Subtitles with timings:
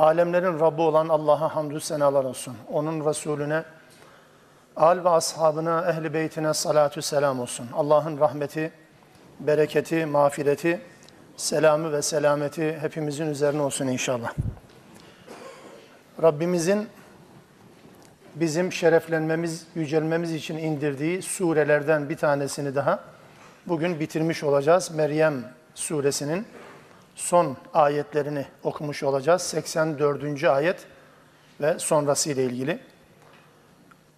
[0.00, 2.56] Alemlerin Rabbi olan Allah'a hamdü senalar olsun.
[2.72, 3.64] Onun Resulüne,
[4.76, 7.66] al ve ashabına, ehli beytine salatü selam olsun.
[7.74, 8.72] Allah'ın rahmeti,
[9.40, 10.80] bereketi, mağfireti,
[11.36, 14.32] selamı ve selameti hepimizin üzerine olsun inşallah.
[16.22, 16.88] Rabbimizin
[18.34, 23.00] bizim şereflenmemiz, yücelmemiz için indirdiği surelerden bir tanesini daha
[23.66, 24.90] bugün bitirmiş olacağız.
[24.90, 26.46] Meryem suresinin
[27.14, 29.42] son ayetlerini okumuş olacağız.
[29.42, 30.44] 84.
[30.44, 30.86] ayet
[31.60, 32.78] ve sonrası ile ilgili.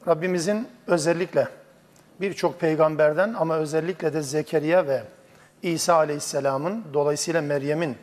[0.08, 1.48] Rabbimizin özellikle
[2.20, 5.02] birçok peygamberden ama özellikle de Zekeriya ve
[5.62, 7.96] İsa Aleyhisselam'ın dolayısıyla Meryem'in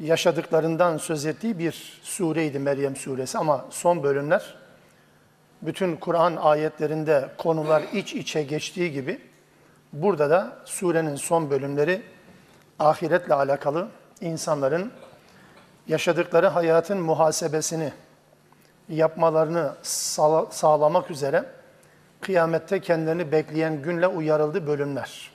[0.00, 4.54] yaşadıklarından söz ettiği bir sureydi Meryem suresi ama son bölümler
[5.62, 9.20] bütün Kur'an ayetlerinde konular iç içe geçtiği gibi
[9.92, 12.02] burada da surenin son bölümleri
[12.78, 13.88] ahiretle alakalı
[14.20, 14.92] insanların
[15.88, 17.92] yaşadıkları hayatın muhasebesini
[18.88, 21.44] yapmalarını sağ- sağlamak üzere
[22.20, 25.30] kıyamette kendilerini bekleyen günle uyarıldı bölümler.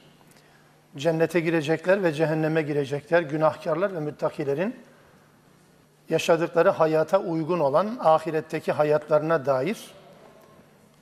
[0.98, 3.22] Cennete girecekler ve cehenneme girecekler.
[3.22, 4.76] Günahkarlar ve müttakilerin
[6.10, 9.92] yaşadıkları hayata uygun olan ahiretteki hayatlarına dair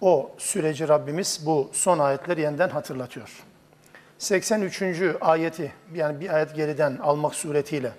[0.01, 3.43] o süreci Rabbimiz bu son ayetleri yeniden hatırlatıyor.
[4.19, 4.81] 83.
[5.21, 7.91] ayeti yani bir ayet geriden almak suretiyle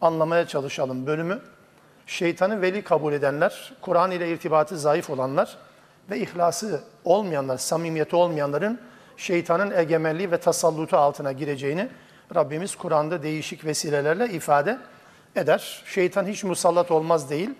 [0.00, 1.40] anlamaya çalışalım bölümü.
[2.06, 5.56] Şeytanı veli kabul edenler, Kur'an ile irtibatı zayıf olanlar
[6.10, 8.80] ve ihlası olmayanlar, samimiyeti olmayanların
[9.16, 11.88] şeytanın egemenliği ve tasallutu altına gireceğini
[12.34, 14.78] Rabbimiz Kur'an'da değişik vesilelerle ifade
[15.36, 15.82] eder.
[15.86, 17.50] Şeytan hiç musallat olmaz değil.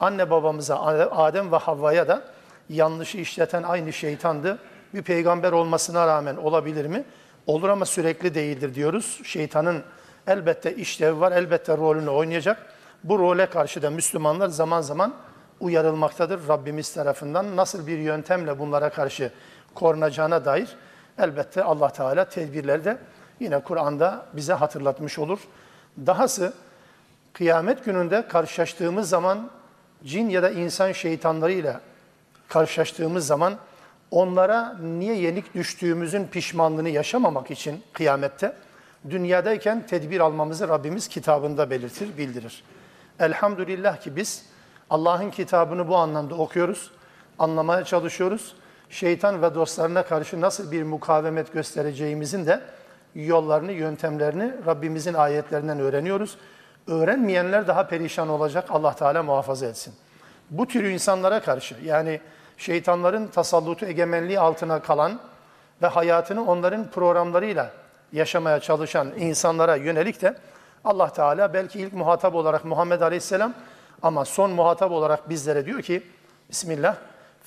[0.00, 0.76] Anne babamıza,
[1.10, 2.22] Adem ve Havva'ya da
[2.68, 4.58] yanlışı işleten aynı şeytandı.
[4.94, 7.04] Bir peygamber olmasına rağmen olabilir mi?
[7.48, 9.20] Olur ama sürekli değildir diyoruz.
[9.24, 9.82] Şeytanın
[10.26, 12.66] elbette işlevi var, elbette rolünü oynayacak.
[13.04, 15.14] Bu role karşı da Müslümanlar zaman zaman
[15.60, 17.56] uyarılmaktadır Rabbimiz tarafından.
[17.56, 19.32] Nasıl bir yöntemle bunlara karşı
[19.74, 20.68] korunacağına dair
[21.18, 22.98] elbette Allah Teala tedbirleri de
[23.40, 25.38] yine Kur'an'da bize hatırlatmış olur.
[26.06, 26.52] Dahası
[27.32, 29.50] kıyamet gününde karşılaştığımız zaman
[30.04, 31.80] cin ya da insan şeytanlarıyla
[32.48, 33.58] karşılaştığımız zaman
[34.10, 38.52] onlara niye yenik düştüğümüzün pişmanlığını yaşamamak için kıyamette
[39.10, 42.64] dünyadayken tedbir almamızı Rabbimiz kitabında belirtir, bildirir.
[43.20, 44.44] Elhamdülillah ki biz
[44.90, 46.90] Allah'ın kitabını bu anlamda okuyoruz,
[47.38, 48.56] anlamaya çalışıyoruz.
[48.90, 52.60] Şeytan ve dostlarına karşı nasıl bir mukavemet göstereceğimizin de
[53.14, 56.38] yollarını, yöntemlerini Rabbimizin ayetlerinden öğreniyoruz.
[56.86, 58.64] Öğrenmeyenler daha perişan olacak.
[58.70, 59.94] Allah Teala muhafaza etsin.
[60.50, 62.20] Bu tür insanlara karşı yani
[62.57, 65.19] şeytanların tasallutu egemenliği altına kalan
[65.81, 67.71] ve hayatını onların programlarıyla
[68.11, 70.35] yaşamaya çalışan insanlara yönelik de
[70.85, 73.53] Allah Teala belki ilk muhatap olarak Muhammed Aleyhisselam
[74.01, 76.03] ama son muhatap olarak bizlere diyor ki
[76.49, 76.95] Bismillah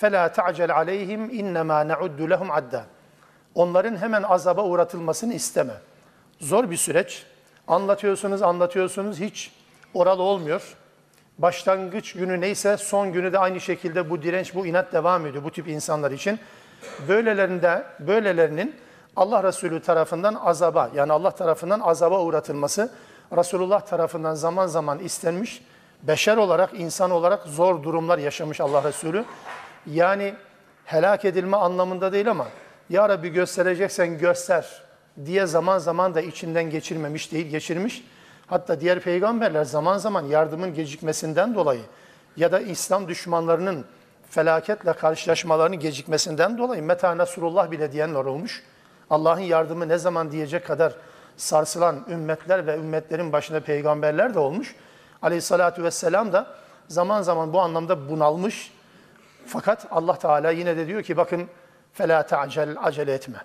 [0.01, 2.83] فَلَا تَعْجَلْ عَلَيْهِمْ اِنَّمَا نَعُدُّ لَهُمْ عَدَّا
[3.55, 5.73] Onların hemen azaba uğratılmasını isteme.
[6.41, 7.27] Zor bir süreç.
[7.69, 9.53] Anlatıyorsunuz, anlatıyorsunuz hiç
[9.95, 10.77] oral olmuyor.
[11.42, 15.52] Başlangıç günü neyse son günü de aynı şekilde bu direnç, bu inat devam ediyor bu
[15.52, 16.40] tip insanlar için.
[17.08, 18.76] Böylelerinde, böylelerinin
[19.16, 22.92] Allah Resulü tarafından azaba yani Allah tarafından azaba uğratılması
[23.38, 25.64] Resulullah tarafından zaman zaman istenmiş.
[26.04, 29.26] Beşer olarak, insan olarak zor durumlar yaşamış Allah Resulü.
[29.86, 30.34] Yani
[30.86, 32.48] helak edilme anlamında değil ama
[32.90, 34.82] Ya Rabbi göstereceksen göster
[35.26, 38.04] diye zaman zaman da içinden geçirmemiş değil, geçirmiş.
[38.51, 41.83] Hatta diğer peygamberler zaman zaman yardımın gecikmesinden dolayı
[42.37, 43.85] ya da İslam düşmanlarının
[44.31, 48.63] felaketle karşılaşmalarının gecikmesinden dolayı Meta Nasrullah bile diyenler olmuş.
[49.11, 50.93] Allah'ın yardımı ne zaman diyecek kadar
[51.37, 54.75] sarsılan ümmetler ve ümmetlerin başında peygamberler de olmuş.
[55.23, 56.47] Aleyhissalatü vesselam da
[56.89, 58.73] zaman zaman bu anlamda bunalmış.
[59.47, 61.49] Fakat Allah Teala yine de diyor ki bakın
[61.99, 63.39] فَلَا تَعْجَلْ acele etme.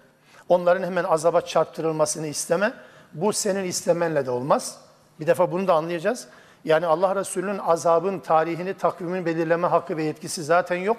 [0.49, 2.73] Onların hemen azaba çarptırılmasını isteme.
[3.13, 4.77] Bu senin istemenle de olmaz.
[5.20, 6.28] Bir defa bunu da anlayacağız.
[6.64, 10.96] Yani Allah Resulü'nün azabın tarihini, takvimini belirleme hakkı ve yetkisi zaten yok.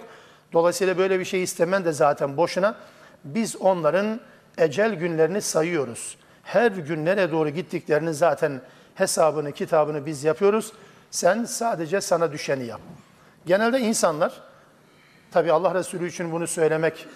[0.53, 2.75] Dolayısıyla böyle bir şey istemen de zaten boşuna.
[3.23, 4.19] Biz onların
[4.57, 6.17] ecel günlerini sayıyoruz.
[6.43, 8.61] Her gün nereye doğru gittiklerini zaten
[8.95, 10.73] hesabını, kitabını biz yapıyoruz.
[11.11, 12.81] Sen sadece sana düşeni yap.
[13.45, 14.41] Genelde insanlar,
[15.31, 17.07] tabi Allah Resulü için bunu söylemek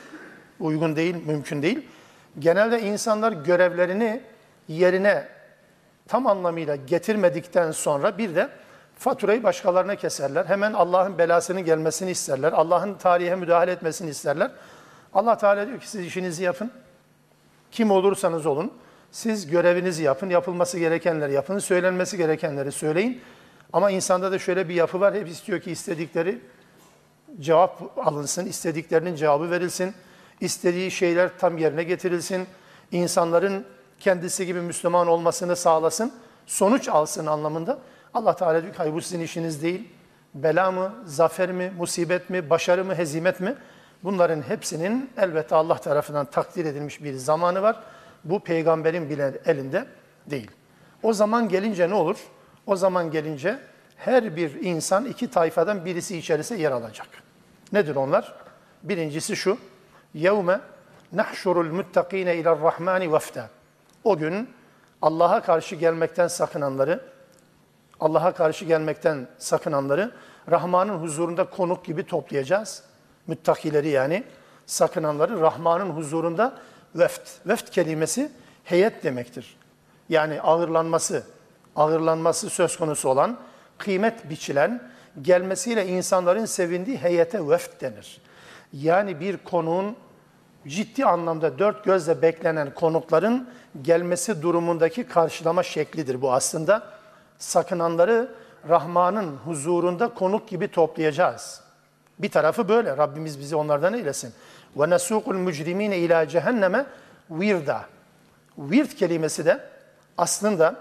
[0.59, 1.87] uygun değil, mümkün değil.
[2.39, 4.21] Genelde insanlar görevlerini
[4.67, 5.27] yerine
[6.11, 8.49] tam anlamıyla getirmedikten sonra bir de
[8.95, 10.45] faturayı başkalarına keserler.
[10.45, 12.51] Hemen Allah'ın belasının gelmesini isterler.
[12.51, 14.51] Allah'ın tarihe müdahale etmesini isterler.
[15.13, 16.71] Allah Teala diyor ki siz işinizi yapın.
[17.71, 18.73] Kim olursanız olun.
[19.11, 20.29] Siz görevinizi yapın.
[20.29, 21.59] Yapılması gerekenleri yapın.
[21.59, 23.21] Söylenmesi gerekenleri söyleyin.
[23.73, 25.13] Ama insanda da şöyle bir yapı var.
[25.13, 26.41] Hep istiyor ki istedikleri
[27.39, 28.45] cevap alınsın.
[28.45, 29.93] istediklerinin cevabı verilsin.
[30.41, 32.47] istediği şeyler tam yerine getirilsin.
[32.91, 33.65] İnsanların
[34.01, 36.13] kendisi gibi Müslüman olmasını sağlasın,
[36.45, 37.79] sonuç alsın anlamında.
[38.13, 39.87] Allah Teala diyor ki hayır bu sizin işiniz değil.
[40.33, 43.55] Bela mı, zafer mi, musibet mi, başarı mı, hezimet mi?
[44.03, 47.79] Bunların hepsinin elbette Allah tarafından takdir edilmiş bir zamanı var.
[48.23, 49.85] Bu peygamberin bile elinde
[50.25, 50.51] değil.
[51.03, 52.17] O zaman gelince ne olur?
[52.67, 53.59] O zaman gelince
[53.97, 57.07] her bir insan iki tayfadan birisi içerisinde yer alacak.
[57.73, 58.35] Nedir onlar?
[58.83, 59.57] Birincisi şu.
[60.13, 60.59] Yevme
[61.11, 63.49] nahşurul muttakine iler rahmani vefta.
[64.03, 64.49] O gün
[65.01, 67.01] Allah'a karşı gelmekten sakınanları,
[67.99, 70.11] Allah'a karşı gelmekten sakınanları
[70.51, 72.83] Rahman'ın huzurunda konuk gibi toplayacağız.
[73.27, 74.23] Müttakileri yani
[74.65, 76.53] sakınanları Rahman'ın huzurunda
[76.95, 77.29] veft.
[77.47, 78.31] Veft kelimesi
[78.63, 79.57] heyet demektir.
[80.09, 81.23] Yani ağırlanması,
[81.75, 83.37] ağırlanması söz konusu olan,
[83.77, 88.21] kıymet biçilen, gelmesiyle insanların sevindiği heyete veft denir.
[88.73, 89.95] Yani bir konuğun
[90.67, 93.49] ciddi anlamda dört gözle beklenen konukların
[93.81, 96.83] gelmesi durumundaki karşılama şeklidir bu aslında.
[97.39, 98.31] Sakınanları
[98.69, 101.61] Rahman'ın huzurunda konuk gibi toplayacağız.
[102.19, 102.97] Bir tarafı böyle.
[102.97, 104.33] Rabbimiz bizi onlardan eylesin.
[104.75, 106.85] Ve nesukul mücrimine ila cehenneme
[107.29, 107.85] virda.
[108.57, 109.59] Virt kelimesi de
[110.17, 110.75] aslında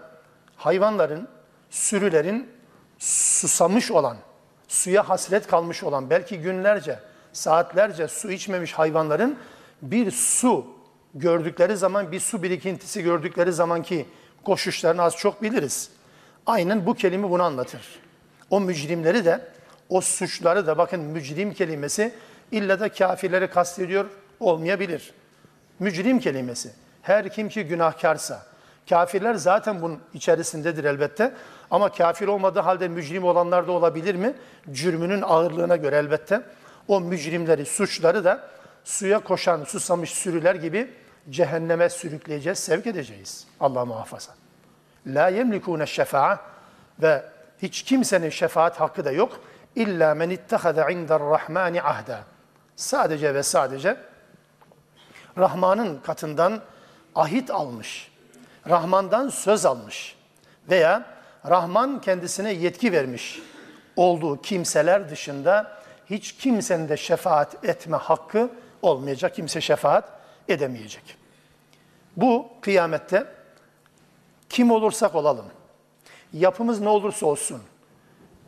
[0.57, 1.29] hayvanların,
[1.71, 2.51] sürülerin
[2.99, 4.17] susamış olan,
[4.69, 6.99] suya hasret kalmış olan, belki günlerce,
[7.33, 9.39] saatlerce su içmemiş hayvanların
[9.83, 10.67] bir su
[11.15, 14.07] gördükleri zaman, bir su birikintisi gördükleri zamanki
[14.45, 15.91] koşuşlarını az çok biliriz.
[16.47, 17.83] Aynen bu kelime bunu anlatır.
[18.51, 19.41] O mücrimleri de,
[19.89, 22.13] o suçları da bakın mücrim kelimesi
[22.53, 24.07] illa da kafirleri kastediyor
[24.41, 25.15] olmayabilir.
[25.79, 26.71] Mücrim kelimesi.
[27.03, 28.47] Her kim ki günahkarsa,
[28.89, 31.35] kafirler zaten bunun içerisindedir elbette.
[31.71, 34.35] Ama kafir olmadığı halde mücrim olanlar da olabilir mi?
[34.73, 36.43] Cürmünün ağırlığına göre elbette.
[36.89, 38.49] O mücrimleri, suçları da
[38.85, 40.95] suya koşan, susamış sürüler gibi
[41.31, 43.47] cehenneme sürükleyeceğiz, sevk edeceğiz.
[43.61, 44.33] Allah muhafaza.
[45.07, 46.41] La yemlikune şefa'a
[47.03, 47.25] ve
[47.63, 49.41] hiç kimsenin şefaat hakkı da yok.
[49.77, 52.21] İlla men ittehada indar rahmani ahda.
[52.77, 53.97] Sadece ve sadece
[55.39, 56.61] Rahman'ın katından
[57.15, 58.11] ahit almış,
[58.69, 60.17] Rahman'dan söz almış
[60.71, 61.05] veya
[61.49, 63.41] Rahman kendisine yetki vermiş
[63.97, 68.51] olduğu kimseler dışında hiç kimsenin de şefaat etme hakkı
[68.83, 69.35] olmayacak.
[69.35, 70.09] Kimse şefaat
[70.49, 71.17] edemeyecek.
[72.17, 73.27] Bu kıyamette
[74.49, 75.47] kim olursak olalım,
[76.33, 77.63] yapımız ne olursa olsun,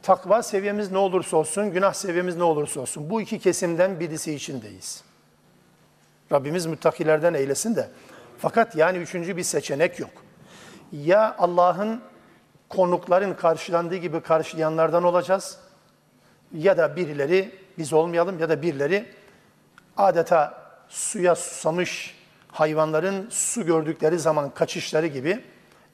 [0.02, 5.05] takva seviyemiz ne olursa olsun, günah seviyemiz ne olursa olsun, bu iki kesimden birisi içindeyiz.
[6.32, 7.88] Rabbimiz müttakilerden eylesin de.
[8.38, 10.11] Fakat yani üçüncü bir seçenek yok.
[10.93, 12.02] Ya Allah'ın
[12.69, 15.58] konukların karşılandığı gibi karşılayanlardan olacağız
[16.55, 19.06] ya da birileri biz olmayalım ya da birileri
[19.96, 20.55] adeta
[20.89, 22.19] suya susamış
[22.53, 25.44] hayvanların su gördükleri zaman kaçışları gibi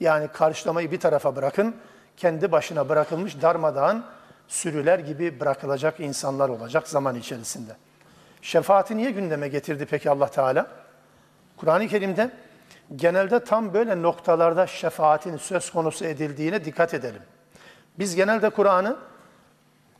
[0.00, 1.76] yani karşılamayı bir tarafa bırakın,
[2.16, 4.04] kendi başına bırakılmış darmadağın
[4.48, 7.72] sürüler gibi bırakılacak insanlar olacak zaman içerisinde.
[8.42, 10.66] Şefaati niye gündeme getirdi peki Allah Teala?
[11.56, 12.30] Kur'an-ı Kerim'de
[12.96, 17.22] genelde tam böyle noktalarda şefaatin söz konusu edildiğine dikkat edelim.
[17.98, 18.96] Biz genelde Kur'an'ı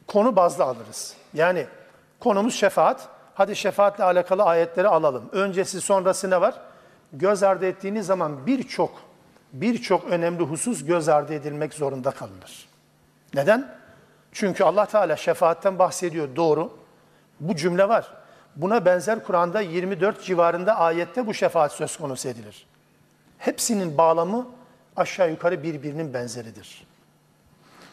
[0.07, 1.17] konu bazlı alırız.
[1.35, 1.67] Yani
[2.21, 3.09] konumuz şefaat.
[3.39, 5.29] Hadi şefaatle alakalı ayetleri alalım.
[5.33, 6.55] Öncesi sonrası ne var?
[7.13, 9.03] Göz ardı ettiğiniz zaman birçok
[9.53, 12.69] birçok önemli husus göz ardı edilmek zorunda kalınır.
[13.35, 13.75] Neden?
[14.33, 16.79] Çünkü Allah Teala şefaatten bahsediyor doğru.
[17.41, 18.15] Bu cümle var.
[18.57, 22.67] Buna benzer Kur'an'da 24 civarında ayette bu şefaat söz konusu edilir.
[23.39, 24.49] Hepsinin bağlamı
[24.97, 26.87] aşağı yukarı birbirinin benzeridir.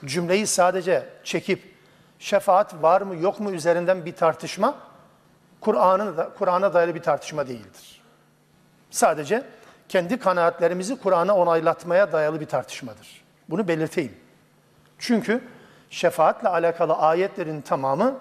[0.05, 1.75] Cümleyi sadece çekip
[2.19, 4.94] şefaat var mı yok mu üzerinden bir tartışma
[5.65, 8.01] Kur'an'ın da Kur'an'a dair bir tartışma değildir.
[8.89, 9.43] Sadece
[9.89, 13.23] kendi kanaatlerimizi Kur'an'a onaylatmaya dayalı bir tartışmadır.
[13.49, 14.13] Bunu belirteyim.
[14.99, 15.41] Çünkü
[15.89, 18.17] şefaatle alakalı ayetlerin tamamı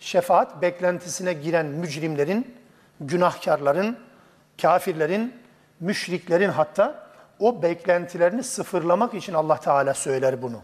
[0.00, 2.54] şefaat beklentisine giren mücrimlerin,
[3.00, 3.98] günahkarların,
[4.62, 5.34] kafirlerin,
[5.80, 10.62] müşriklerin hatta o beklentilerini sıfırlamak için Allah Teala söyler bunu.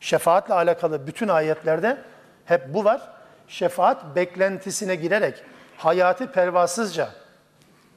[0.00, 1.98] Şefaatle alakalı bütün ayetlerde
[2.44, 3.15] Hep bu var.
[3.48, 5.42] Şefaat beklentisine girerek
[5.76, 7.08] hayatı pervasızca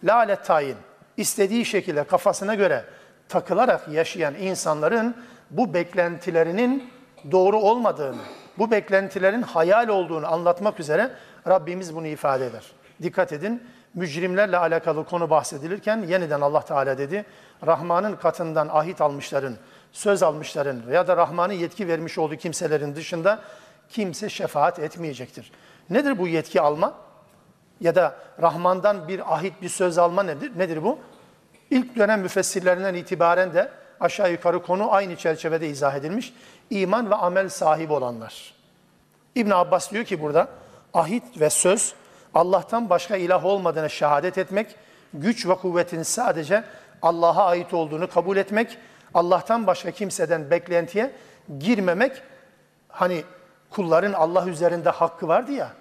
[0.04, 0.78] lalet tayin
[1.18, 2.84] istediği şekilde kafasına göre
[3.30, 5.16] takılarak yaşayan insanların
[5.50, 6.90] bu beklentilerinin
[7.32, 8.22] doğru olmadığını,
[8.58, 11.12] bu beklentilerin hayal olduğunu anlatmak üzere
[11.48, 12.64] Rabbimiz bunu ifade eder.
[13.02, 13.64] Dikkat edin,
[13.94, 17.26] mücrimlerle alakalı konu bahsedilirken yeniden Allah Teala dedi,
[17.68, 19.56] Rahman'ın katından ahit almışların,
[19.92, 23.40] söz almışların ya da Rahman'ın yetki vermiş olduğu kimselerin dışında
[23.90, 25.52] kimse şefaat etmeyecektir.
[25.90, 26.94] Nedir bu yetki alma?
[27.82, 30.52] Ya da Rahman'dan bir ahit, bir söz alma nedir?
[30.58, 31.00] Nedir bu?
[31.70, 36.34] İlk dönem müfessirlerinden itibaren de aşağı yukarı konu aynı çerçevede izah edilmiş.
[36.70, 38.54] İman ve amel sahibi olanlar.
[39.36, 40.48] İbn Abbas diyor ki burada
[40.94, 41.94] ahit ve söz
[42.34, 44.76] Allah'tan başka ilah olmadığını şehadet etmek,
[45.14, 46.64] güç ve kuvvetin sadece
[47.02, 48.78] Allah'a ait olduğunu kabul etmek,
[49.14, 51.12] Allah'tan başka kimseden beklentiye
[51.60, 52.22] girmemek,
[52.88, 53.24] hani
[53.70, 55.72] kulların Allah üzerinde hakkı vardı ya,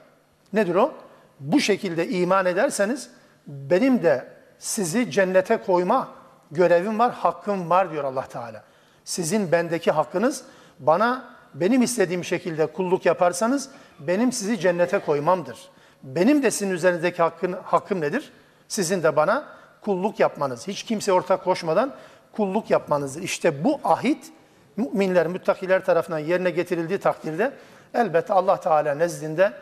[0.53, 0.93] nedir o?
[1.41, 3.11] Bu şekilde iman ederseniz
[3.47, 4.29] benim de
[4.59, 6.09] sizi cennete koyma
[6.51, 8.65] görevim var, hakkım var diyor Allah Teala.
[9.05, 10.45] Sizin bendeki hakkınız
[10.79, 15.59] bana benim istediğim şekilde kulluk yaparsanız benim sizi cennete koymamdır.
[16.03, 18.33] Benim de sizin üzerinizdeki hakkın, hakkım nedir?
[18.69, 19.45] Sizin de bana
[19.81, 20.69] kulluk yapmanız.
[20.69, 21.95] Hiç kimse ortak koşmadan
[22.33, 23.23] kulluk yapmanızdır.
[23.23, 24.33] İşte bu ahit
[24.77, 27.53] müminler, müttakiler tarafından yerine getirildiği takdirde
[27.95, 29.53] elbette Allah Teala nezdinde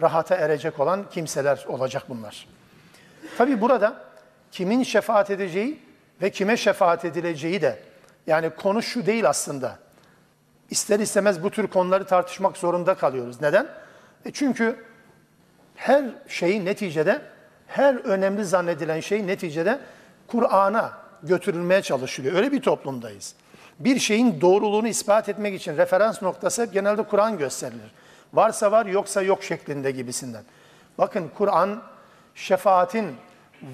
[0.00, 2.48] rahata erecek olan kimseler olacak bunlar.
[3.38, 3.94] Tabi burada
[4.52, 5.82] kimin şefaat edeceği
[6.22, 7.78] ve kime şefaat edileceği de
[8.26, 9.78] yani konu şu değil aslında.
[10.70, 13.40] İster istemez bu tür konuları tartışmak zorunda kalıyoruz.
[13.40, 13.66] Neden?
[14.24, 14.84] E çünkü
[15.76, 17.22] her şey neticede,
[17.66, 19.78] her önemli zannedilen şey neticede
[20.26, 20.92] Kur'an'a
[21.22, 22.34] götürülmeye çalışılıyor.
[22.34, 23.34] Öyle bir toplumdayız.
[23.78, 27.92] Bir şeyin doğruluğunu ispat etmek için referans noktası genelde Kur'an gösterilir.
[28.34, 30.42] Varsa var, yoksa yok şeklinde gibisinden.
[30.98, 31.82] Bakın Kur'an
[32.34, 33.16] şefaatin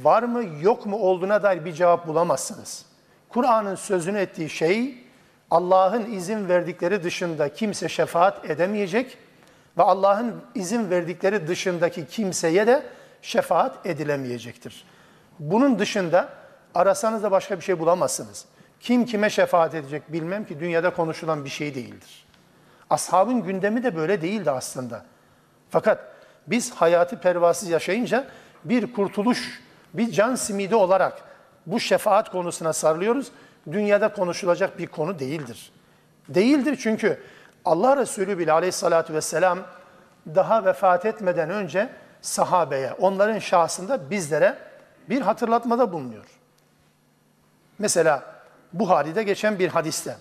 [0.02, 2.86] var mı yok mu olduğuna dair bir cevap bulamazsınız.
[3.28, 5.04] Kur'an'ın sözünü ettiği şey
[5.50, 9.18] Allah'ın izin verdikleri dışında kimse şefaat edemeyecek
[9.78, 12.82] ve Allah'ın izin verdikleri dışındaki kimseye de
[13.22, 14.84] şefaat edilemeyecektir.
[15.38, 16.28] Bunun dışında
[16.74, 18.44] arasanız da başka bir şey bulamazsınız.
[18.84, 22.26] Kim kime şefaat edecek bilmem ki dünyada konuşulan bir şey değildir.
[22.90, 25.04] Ashabın gündemi de böyle değildi aslında.
[25.70, 26.14] Fakat
[26.46, 28.26] biz hayatı pervasız yaşayınca
[28.64, 29.62] bir kurtuluş,
[29.94, 31.22] bir can simidi olarak
[31.66, 33.28] bu şefaat konusuna sarılıyoruz.
[33.72, 35.72] Dünyada konuşulacak bir konu değildir.
[36.28, 37.22] Değildir çünkü
[37.64, 39.58] Allah Resulü bile aleyhissalatü vesselam
[40.34, 41.88] daha vefat etmeden önce
[42.22, 44.58] sahabeye, onların şahsında bizlere
[45.08, 46.26] bir hatırlatmada bulunuyor.
[47.78, 48.33] Mesela
[48.74, 50.16] Buhari'de geçen bir hadiste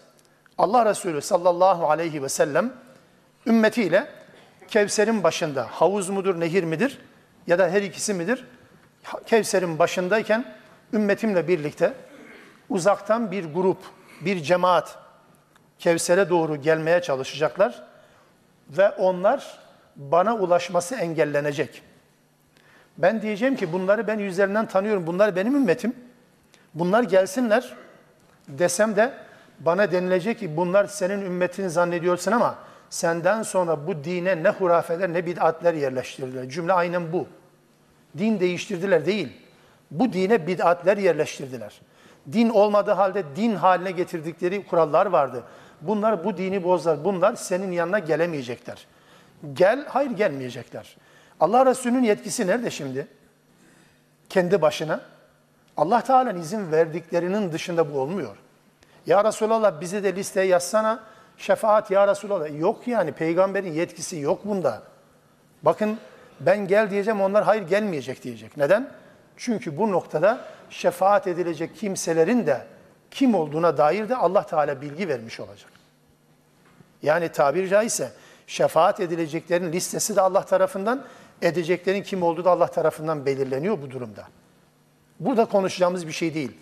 [0.58, 2.74] Allah Resulü sallallahu aleyhi ve sellem
[3.46, 4.08] ümmetiyle
[4.68, 7.00] Kevser'in başında havuz mudur, nehir midir
[7.48, 8.48] ya da her ikisi midir?
[9.26, 10.46] Kevser'in başındayken
[10.94, 11.94] ümmetimle birlikte
[12.70, 13.78] uzaktan bir grup,
[14.22, 14.98] bir cemaat
[15.80, 17.84] Kevser'e doğru gelmeye çalışacaklar
[18.70, 19.60] ve onlar
[19.96, 21.84] bana ulaşması engellenecek.
[22.98, 25.08] Ben diyeceğim ki bunları ben yüzlerinden tanıyorum.
[25.08, 25.96] Bunlar benim ümmetim.
[26.74, 27.74] Bunlar gelsinler
[28.48, 29.14] desem de
[29.60, 32.56] bana denilecek ki bunlar senin ümmetini zannediyorsun ama
[32.90, 36.50] senden sonra bu dine ne hurafeler ne bid'atler yerleştirdiler.
[36.50, 37.28] Cümle aynen bu.
[38.18, 39.30] Din değiştirdiler değil.
[39.92, 41.82] Bu dine bid'atler yerleştirdiler.
[42.32, 45.44] Din olmadığı halde din haline getirdikleri kurallar vardı.
[45.82, 47.04] Bunlar bu dini bozlar.
[47.04, 48.88] Bunlar senin yanına gelemeyecekler.
[49.54, 50.98] Gel, hayır gelmeyecekler.
[51.40, 53.08] Allah Resulü'nün yetkisi nerede şimdi?
[54.30, 55.02] Kendi başına.
[55.78, 58.38] Allah Teala'nın izin verdiklerinin dışında bu olmuyor.
[59.06, 61.04] Ya Resulallah bizi de listeye yazsana.
[61.38, 62.60] Şefaat ya Resulallah.
[62.60, 64.82] Yok yani peygamberin yetkisi yok bunda.
[65.64, 65.98] Bakın
[66.40, 68.58] ben gel diyeceğim onlar hayır gelmeyecek diyecek.
[68.58, 68.90] Neden?
[69.38, 70.40] Çünkü bu noktada
[70.70, 72.66] şefaat edilecek kimselerin de
[73.12, 75.72] kim olduğuna dair de Allah Teala bilgi vermiş olacak.
[77.04, 78.12] Yani tabiri caizse
[78.48, 81.04] şefaat edileceklerin listesi de Allah tarafından,
[81.42, 84.28] edeceklerin kim olduğu da Allah tarafından belirleniyor bu durumda.
[85.20, 86.58] Burada konuşacağımız bir şey değil.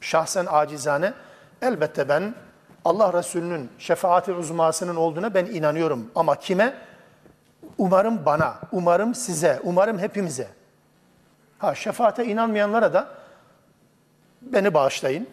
[0.00, 1.12] Şahsen acizane
[1.62, 2.34] elbette ben
[2.84, 6.10] Allah Resulü'nün şefaati uzmasının olduğuna ben inanıyorum.
[6.14, 6.74] Ama kime?
[7.78, 10.48] Umarım bana, umarım size, umarım hepimize.
[11.58, 13.08] Ha şefaate inanmayanlara da
[14.42, 15.28] beni bağışlayın.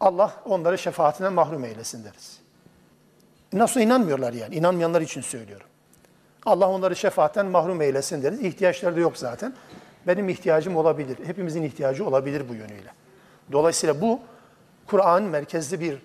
[0.00, 2.40] Allah onları şefaatinden mahrum eylesin deriz.
[3.52, 4.54] Nasıl inanmıyorlar yani?
[4.54, 5.66] İnanmayanlar için söylüyorum.
[6.46, 8.40] Allah onları şefaatten mahrum eylesin deriz.
[8.40, 9.54] İhtiyaçları da yok zaten
[10.07, 11.17] Benim ihtiyacım olabilir.
[11.25, 12.89] Hepimizin ihtiyacı olabilir bu yönüyle.
[13.51, 14.19] Dolayısıyla bu
[14.87, 15.97] Kur'an merkezli bir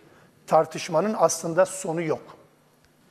[0.46, 2.22] tartışmanın aslında sonu yok.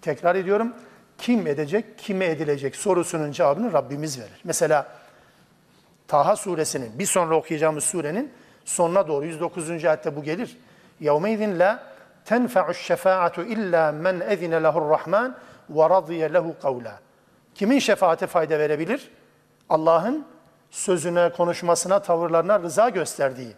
[0.01, 0.73] Tekrar ediyorum.
[1.17, 4.41] kim edecek, kime edilecek sorusunun cevabını Rabbimiz verir.
[4.43, 4.87] Mesela
[6.07, 8.31] Taha suresinin, bir sonra okuyacağımız surenin
[8.65, 9.69] sonuna doğru 109.
[9.69, 10.57] ayette bu gelir.
[11.01, 11.79] يَوْمَيْذٍ لَا
[12.25, 15.31] تَنْفَعُ الشَّفَاعَةُ اِلَّا مَنْ اَذِنَ لَهُ الرَّحْمَانِ
[15.73, 16.93] وَرَضِيَ لَهُ قَوْلًا
[17.55, 19.11] Kimin şefaate fayda verebilir?
[19.69, 20.25] Allah'ın
[20.71, 23.53] sözüne, konuşmasına, tavırlarına rıza gösterdiği,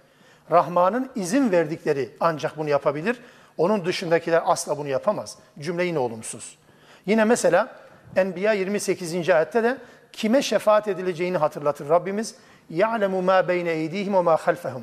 [0.51, 3.19] Rahman'ın izin verdikleri ancak bunu yapabilir.
[3.57, 5.37] Onun dışındakiler asla bunu yapamaz.
[5.59, 6.57] Cümle yine olumsuz.
[7.05, 7.75] Yine mesela
[8.15, 9.29] Enbiya 28.
[9.29, 9.77] ayette de
[10.11, 12.35] kime şefaat edileceğini hatırlatır Rabbimiz.
[12.71, 14.81] يَعْلَمُ مَا بَيْنَ اَيْدِيهِمْ وَمَا خَلْفَهُمْ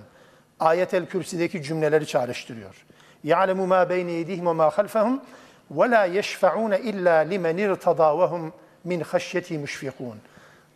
[0.61, 2.87] Ayet-el Kürsi'deki cümleleri çağrıştırıyor.
[3.25, 5.19] يَعْلَمُ مَا بَيْنَ اَيْدِيهِمْ وَمَا خَلْفَهُمْ
[5.75, 8.51] وَلَا يَشْفَعُونَ اِلَّا لِمَنِ ارْتَضَى وَهُمْ
[8.85, 10.17] min haşyeti müşfikun.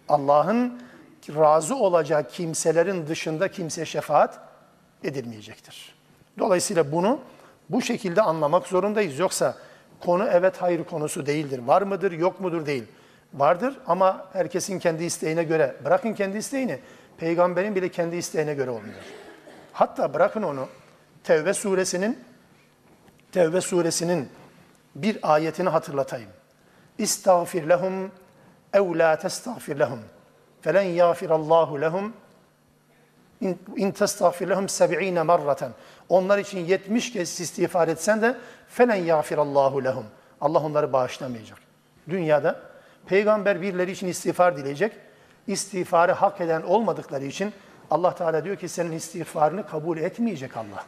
[0.08, 0.82] Allah'ın
[1.29, 4.39] razı olacağı kimselerin dışında kimse şefaat
[5.03, 5.95] edilmeyecektir.
[6.39, 7.19] Dolayısıyla bunu
[7.69, 9.19] bu şekilde anlamak zorundayız.
[9.19, 9.55] Yoksa
[9.99, 11.59] konu evet hayır konusu değildir.
[11.59, 12.83] Var mıdır, yok mudur değil.
[13.33, 15.75] Vardır ama herkesin kendi isteğine göre.
[15.85, 16.79] Bırakın kendi isteğini,
[17.17, 18.99] peygamberin bile kendi isteğine göre olmuyor.
[19.73, 20.67] Hatta bırakın onu
[21.23, 22.19] Tevbe suresinin
[23.31, 24.29] Tevbe suresinin
[24.95, 26.29] bir ayetini hatırlatayım.
[26.97, 28.11] İstağfir lehum
[28.73, 29.99] ev la testağfir lehum.
[30.61, 32.13] Felen yağfirallahu lehum
[33.77, 35.71] in testağfir lehum seb'ine marraten.
[36.09, 38.37] Onlar için 70 kez istiğfar etsen de
[38.67, 40.05] felen yağfirallahu lehum.
[40.41, 41.59] Allah onları bağışlamayacak.
[42.09, 42.59] Dünyada
[43.05, 44.93] peygamber birileri için istiğfar dileyecek.
[45.47, 47.53] İstiğfarı hak eden olmadıkları için
[47.91, 50.85] Allah Teala diyor ki senin istiğfarını kabul etmeyecek Allah.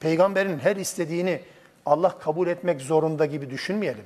[0.00, 1.42] Peygamberin her istediğini
[1.86, 4.04] Allah kabul etmek zorunda gibi düşünmeyelim.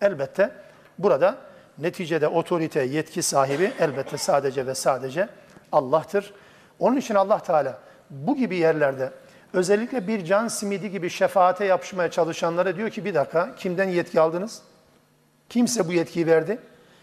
[0.00, 0.50] Elbette
[0.98, 1.38] burada
[1.78, 5.28] neticede otorite, yetki sahibi elbette sadece ve sadece
[5.72, 6.34] Allah'tır.
[6.78, 7.78] Onun için Allah Teala
[8.10, 9.10] bu gibi yerlerde
[9.52, 14.62] özellikle bir can simidi gibi şefaate yapışmaya çalışanlara diyor ki bir dakika kimden yetki aldınız?
[15.48, 16.58] Kimse bu yetkiyi verdi?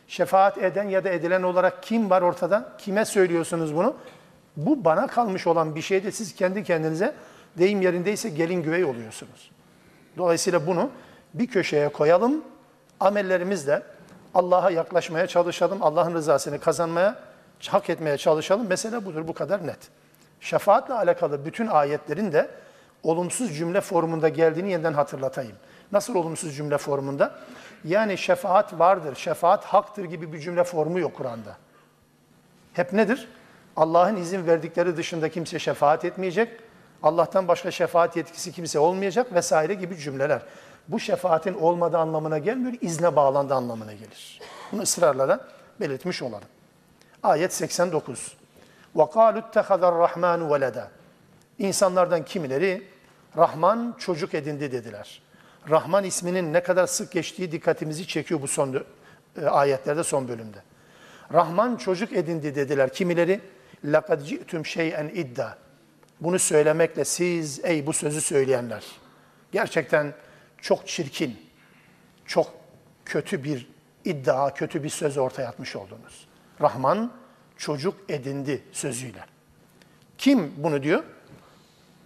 [0.07, 2.71] Şefaat eden ya da edilen olarak kim var ortada?
[2.77, 3.95] Kime söylüyorsunuz bunu?
[4.57, 7.15] Bu bana kalmış olan bir şeyde siz kendi kendinize
[7.57, 9.51] deyim yerindeyse gelin güvey oluyorsunuz.
[10.17, 10.89] Dolayısıyla bunu
[11.33, 12.43] bir köşeye koyalım
[12.99, 13.83] amellerimizle
[14.35, 17.15] Allah'a yaklaşmaya çalışalım, Allah'ın rızasını kazanmaya,
[17.67, 18.67] hak etmeye çalışalım.
[18.67, 19.79] Mesele budur, bu kadar net.
[20.39, 22.49] Şefaatle alakalı bütün ayetlerin de
[23.03, 25.55] olumsuz cümle formunda geldiğini yeniden hatırlatayım.
[25.91, 27.35] Nasıl olumsuz cümle formunda?
[27.83, 31.57] Yani şefaat vardır, şefaat haktır gibi bir cümle formu yok Kur'an'da.
[32.73, 33.27] Hep nedir?
[33.75, 36.59] Allah'ın izin verdikleri dışında kimse şefaat etmeyecek,
[37.03, 40.41] Allah'tan başka şefaat yetkisi kimse olmayacak vesaire gibi cümleler
[40.88, 44.40] bu şefaatin olmadığı anlamına gelmiyor, izne bağlandığı anlamına gelir.
[44.72, 45.48] Bunu ısrarla da
[45.80, 46.48] belirtmiş olalım.
[47.22, 48.36] Ayet 89.
[48.96, 50.84] وَقَالُ اتَّخَذَ الرَّحْمَانُ وَلَدًا
[51.58, 52.82] İnsanlardan kimileri
[53.36, 55.22] Rahman çocuk edindi dediler.
[55.70, 58.84] Rahman isminin ne kadar sık geçtiği dikkatimizi çekiyor bu son
[59.42, 60.58] e, ayetlerde son bölümde.
[61.32, 62.92] Rahman çocuk edindi dediler.
[62.92, 63.40] Kimileri
[63.84, 65.58] لَقَدْ جِئْتُمْ شَيْئًا idda.
[66.20, 68.84] Bunu söylemekle siz ey bu sözü söyleyenler.
[69.52, 70.14] Gerçekten
[70.61, 71.39] çok çirkin,
[72.25, 72.53] çok
[73.05, 73.67] kötü bir
[74.05, 76.27] iddia, kötü bir söz ortaya atmış oldunuz.
[76.61, 77.11] Rahman
[77.57, 79.25] çocuk edindi sözüyle.
[80.17, 81.03] Kim bunu diyor?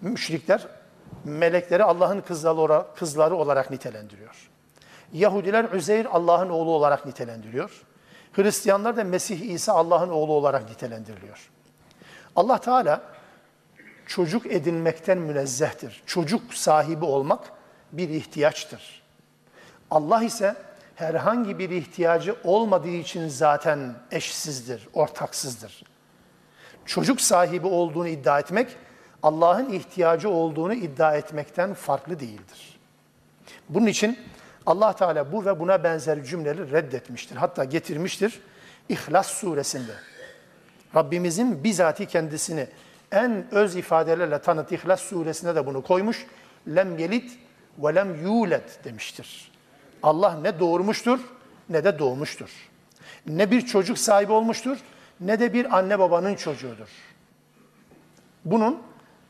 [0.02, 0.68] Müşrikler
[1.24, 2.22] melekleri Allah'ın
[2.96, 4.50] kızları olarak nitelendiriyor.
[5.14, 7.84] Yahudiler Üzeyr Allah'ın oğlu olarak nitelendiriyor.
[8.34, 11.50] Hristiyanlar da Mesih İsa Allah'ın oğlu olarak nitelendiriliyor.
[12.36, 13.02] Allah Teala
[14.06, 16.04] çocuk edinmekten münezzehtir.
[16.06, 17.55] Çocuk sahibi olmak
[17.98, 19.02] bir ihtiyaçtır.
[19.92, 20.56] Allah ise
[20.96, 25.84] herhangi bir ihtiyacı olmadığı için zaten eşsizdir, ortaksızdır.
[26.86, 28.78] Çocuk sahibi olduğunu iddia etmek,
[29.24, 32.80] Allah'ın ihtiyacı olduğunu iddia etmekten farklı değildir.
[33.70, 34.20] Bunun için
[34.66, 37.36] Allah Teala bu ve buna benzer cümleleri reddetmiştir.
[37.36, 38.42] Hatta getirmiştir
[38.90, 39.92] İhlas suresinde.
[40.96, 42.68] Rabbimizin bizati kendisini
[43.12, 46.26] en öz ifadelerle tanıt İhlas suresinde de bunu koymuş.
[46.68, 47.40] Lem yelit
[47.80, 49.52] ve lem yulet demiştir.
[50.04, 51.20] Allah ne doğurmuştur
[51.70, 52.50] ne de doğmuştur.
[53.28, 54.78] Ne bir çocuk sahibi olmuştur
[55.20, 56.90] ne de bir anne babanın çocuğudur.
[58.46, 58.82] Bunun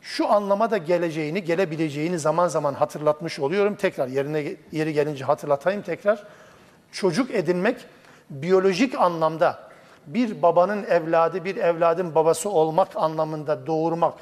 [0.01, 3.75] şu anlama da geleceğini, gelebileceğini zaman zaman hatırlatmış oluyorum.
[3.75, 6.23] Tekrar yerine yeri gelince hatırlatayım tekrar.
[6.91, 7.85] Çocuk edinmek
[8.29, 9.69] biyolojik anlamda
[10.07, 14.13] bir babanın evladı, bir evladın babası olmak anlamında doğurmak,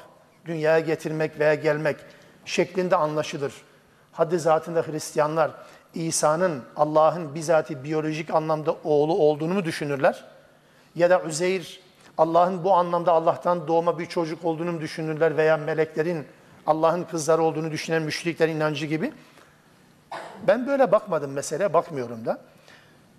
[0.46, 1.96] dünyaya getirmek veya gelmek
[2.44, 3.52] şeklinde anlaşılır
[4.14, 5.50] haddi zatında Hristiyanlar
[5.94, 10.24] İsa'nın Allah'ın bizatihi biyolojik anlamda oğlu olduğunu mu düşünürler?
[10.94, 11.80] Ya da Üzeyr
[12.18, 16.26] Allah'ın bu anlamda Allah'tan doğma bir çocuk olduğunu mu düşünürler veya meleklerin
[16.66, 19.12] Allah'ın kızları olduğunu düşünen müşriklerin inancı gibi?
[20.46, 22.38] Ben böyle bakmadım mesele, bakmıyorum da.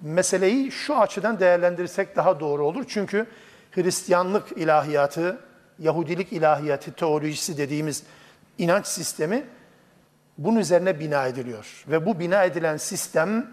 [0.02, 2.86] Meseleyi şu açıdan değerlendirirsek daha doğru olur.
[2.88, 3.26] Çünkü
[3.72, 5.40] Hristiyanlık ilahiyatı,
[5.80, 8.04] Yahudilik ilahiyatı teolojisi dediğimiz
[8.58, 9.46] inanç sistemi
[10.38, 11.86] bunun üzerine bina ediliyor.
[11.88, 13.48] Ve bu bina edilen sistem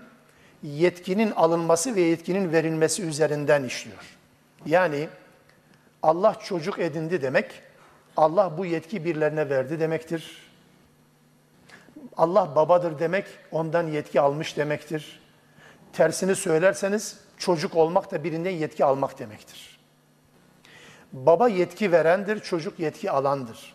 [0.63, 4.05] yetkinin alınması ve yetkinin verilmesi üzerinden işliyor.
[4.67, 5.09] Yani
[6.03, 7.63] Allah çocuk edindi demek,
[8.17, 10.53] Allah bu yetki birilerine verdi demektir.
[12.17, 15.23] Allah babadır demek, ondan yetki almış demektir.
[15.93, 19.79] Tersini söylerseniz çocuk olmak da birinden yetki almak demektir.
[21.13, 23.75] Baba yetki verendir, çocuk yetki alandır.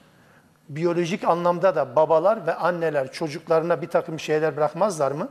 [0.70, 5.30] Biyolojik anlamda da babalar ve anneler çocuklarına bir takım şeyler bırakmazlar mı?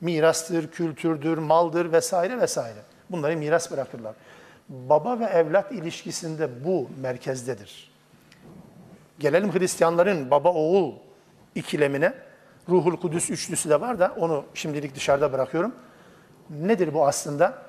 [0.00, 2.78] Mirastır, kültürdür, maldır vesaire vesaire.
[3.10, 4.14] Bunları miras bırakırlar.
[4.68, 7.90] Baba ve evlat ilişkisinde bu merkezdedir.
[9.18, 10.92] Gelelim Hristiyanların baba oğul
[11.54, 12.14] ikilemine.
[12.68, 15.74] Ruhul Kudüs üçlüsü de var da onu şimdilik dışarıda bırakıyorum.
[16.50, 17.62] Nedir bu aslında?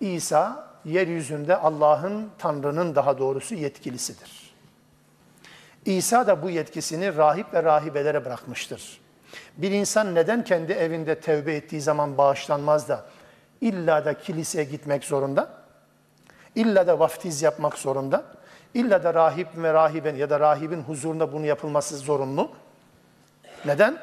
[0.00, 4.47] İsa yeryüzünde Allah'ın, Tanrı'nın daha doğrusu yetkilisidir.
[5.88, 9.00] İsa da bu yetkisini rahip ve rahibelere bırakmıştır.
[9.56, 13.04] Bir insan neden kendi evinde tevbe ettiği zaman bağışlanmaz da
[13.60, 15.50] illa da kiliseye gitmek zorunda?
[16.54, 18.24] İlla da vaftiz yapmak zorunda?
[18.74, 22.50] İlla da rahip ve rahiben ya da rahibin huzurunda bunu yapılması zorunlu?
[23.64, 23.98] Neden?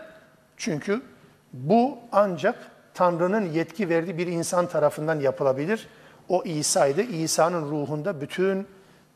[0.58, 1.02] Çünkü
[1.54, 2.56] bu ancak
[2.94, 5.88] Tanrı'nın yetki verdiği bir insan tarafından yapılabilir.
[6.30, 7.02] O İsa'ydı.
[7.02, 8.68] İsa'nın ruhunda bütün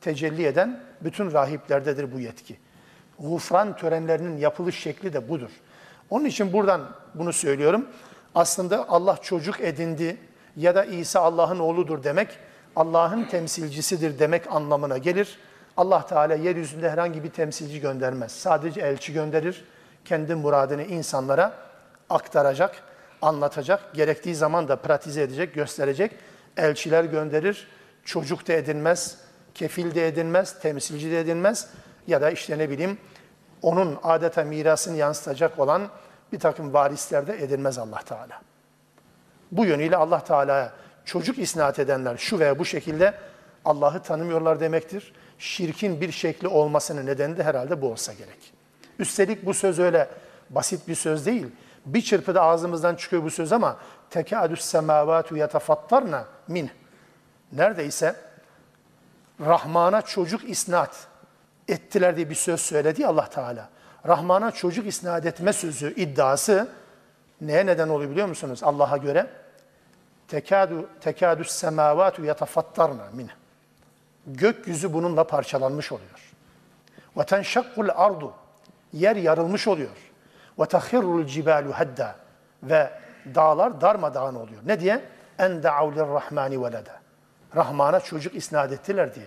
[0.02, 2.58] tecelli eden bütün rahiplerdedir bu yetki.
[3.20, 5.50] Gufran törenlerinin yapılış şekli de budur.
[6.10, 6.82] Onun için buradan
[7.14, 7.86] bunu söylüyorum.
[8.36, 10.18] Aslında Allah çocuk edindi
[10.56, 12.28] ya da İsa Allah'ın oğludur demek,
[12.76, 15.38] Allah'ın temsilcisidir demek anlamına gelir.
[15.78, 18.32] Allah Teala yeryüzünde herhangi bir temsilci göndermez.
[18.32, 19.66] Sadece elçi gönderir.
[20.06, 21.54] Kendi muradını insanlara
[22.10, 22.76] aktaracak,
[23.22, 23.94] anlatacak.
[23.94, 26.12] Gerektiği zaman da pratize edecek, gösterecek.
[26.58, 27.68] Elçiler gönderir.
[28.06, 29.18] Çocuk da edinmez,
[29.60, 31.68] kefil de edinmez, temsilci de edinmez.
[32.08, 32.98] Ya da işte ne bileyim
[33.62, 35.88] onun adeta mirasını yansıtacak olan
[36.32, 38.42] bir takım varisler de edinmez Allah Teala.
[39.52, 40.72] Bu yönüyle Allah Teala'ya
[41.06, 43.14] çocuk isnat edenler şu veya bu şekilde
[43.66, 45.14] Allah'ı tanımıyorlar demektir.
[45.40, 48.54] Şirkin bir şekli olmasının nedeni de herhalde bu olsa gerek.
[49.00, 50.10] Üstelik bu söz öyle
[50.50, 51.48] basit bir söz değil.
[51.86, 53.78] Bir çırpıda ağzımızdan çıkıyor bu söz ama
[54.10, 56.72] tekadüs semavatu yetefattarna min.
[57.52, 58.29] Neredeyse
[59.42, 61.08] Rahman'a çocuk isnat
[61.68, 63.70] ettiler diye bir söz söyledi Allah Teala.
[64.08, 66.68] Rahman'a çocuk isnat etme sözü, iddiası
[67.42, 69.28] neye neden oluyor biliyor musunuz Allah'a göre?
[70.28, 73.30] Tekadu tekadüs semavatu yetefattarna min.
[74.28, 76.34] Gökyüzü bununla parçalanmış oluyor.
[77.18, 78.34] Ve tenşakkul ardu.
[78.94, 79.98] Yer yarılmış oluyor.
[80.60, 82.16] Ve tahirrul cibalu hadda.
[82.64, 82.92] Ve
[83.36, 84.62] dağlar darmadağın oluyor.
[84.66, 85.06] Ne diye?
[85.40, 86.99] En da'u lirrahmani veleda.
[87.56, 89.26] Rahman'a çocuk isnat ettiler diye.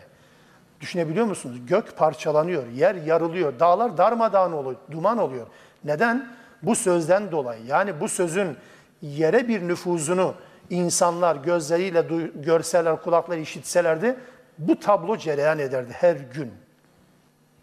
[0.80, 1.56] Düşünebiliyor musunuz?
[1.66, 5.46] Gök parçalanıyor, yer yarılıyor, dağlar darmadağın oluyor, duman oluyor.
[5.84, 6.28] Neden?
[6.62, 7.66] Bu sözden dolayı.
[7.66, 8.56] Yani bu sözün
[9.02, 10.34] yere bir nüfuzunu
[10.70, 12.04] insanlar gözleriyle
[12.34, 14.16] görseler, kulakları işitselerdi
[14.58, 16.52] bu tablo cereyan ederdi her gün.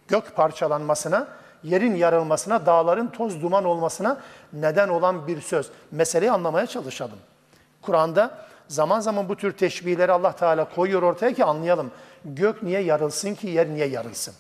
[0.08, 1.28] Gök parçalanmasına,
[1.64, 4.18] yerin yarılmasına, dağların toz duman olmasına
[4.54, 5.70] neden olan bir söz.
[5.92, 7.20] Meseleyi anlamaya çalışalım.
[7.82, 11.92] Kur'an'da zaman zaman bu tür teşbihleri Allah Teala koyuyor ortaya ki anlayalım.
[12.26, 14.34] Gök niye yarılsın ki, yer niye yarılsın?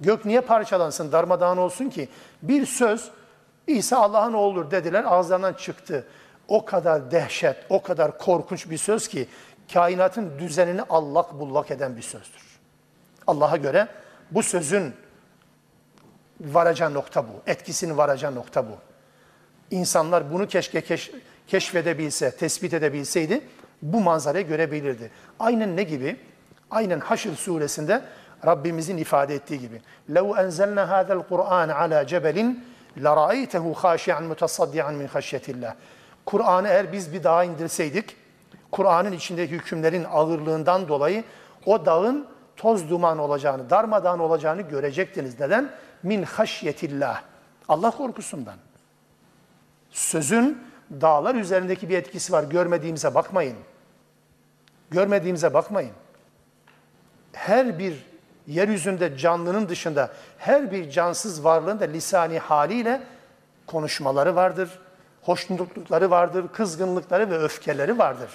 [0.00, 2.08] Gök niye parçalansın, darmadağın olsun ki?
[2.42, 3.10] Bir söz,
[3.66, 6.06] İsa Allah'ın oğludur dediler, ağızlarından çıktı.
[6.48, 9.28] O kadar dehşet, o kadar korkunç bir söz ki,
[9.72, 12.42] kainatın düzenini allak bullak eden bir sözdür.
[13.26, 13.88] Allah'a göre
[14.30, 14.94] bu sözün
[16.40, 18.76] varacağı nokta bu, etkisini varacağı nokta bu.
[19.70, 21.10] İnsanlar bunu keşke keş,
[21.46, 23.40] keşfedebilse, tespit edebilseydi
[23.83, 25.11] bu manzarayı görebilirdi.
[25.39, 26.17] Aynen ne gibi?
[26.71, 28.01] Aynen Haşr suresinde
[28.45, 29.81] Rabbimizin ifade ettiği gibi.
[30.09, 32.55] لَوْ أَنْزَلْنَا هَذَا الْقُرْآنَ عَلَى جَبَلٍ
[32.97, 35.73] لَرَأَيْتَهُ خَاشِعًا مُتَصَدِّعًا مِنْ خَشْيَةِ اللّٰهِ
[36.25, 38.15] Kur'an'ı eğer biz bir dağa indirseydik,
[38.71, 41.23] Kur'an'ın içindeki hükümlerin ağırlığından dolayı
[41.65, 45.39] o dağın toz duman olacağını, darmadağın olacağını görecektiniz.
[45.39, 45.69] Neden?
[46.03, 47.21] Min haşyetillah.
[47.67, 48.55] Allah korkusundan.
[49.91, 52.43] Sözün dağlar üzerindeki bir etkisi var.
[52.43, 53.57] Görmediğimize bakmayın.
[54.90, 55.92] Görmediğimize bakmayın.
[57.32, 58.06] Her bir
[58.46, 63.02] yeryüzünde canlının dışında her bir cansız varlığın da lisani haliyle
[63.66, 64.78] konuşmaları vardır,
[65.22, 68.30] hoşnutlukları vardır, kızgınlıkları ve öfkeleri vardır.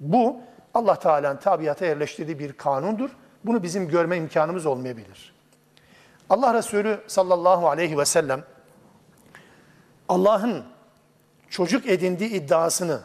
[0.00, 0.40] Bu
[0.74, 3.10] Allah Teala'nın tabiata yerleştirdiği bir kanundur.
[3.44, 5.34] Bunu bizim görme imkanımız olmayabilir.
[6.30, 8.44] Allah Resulü sallallahu aleyhi ve sellem
[10.08, 10.64] Allah'ın
[11.50, 13.00] çocuk edindiği iddiasını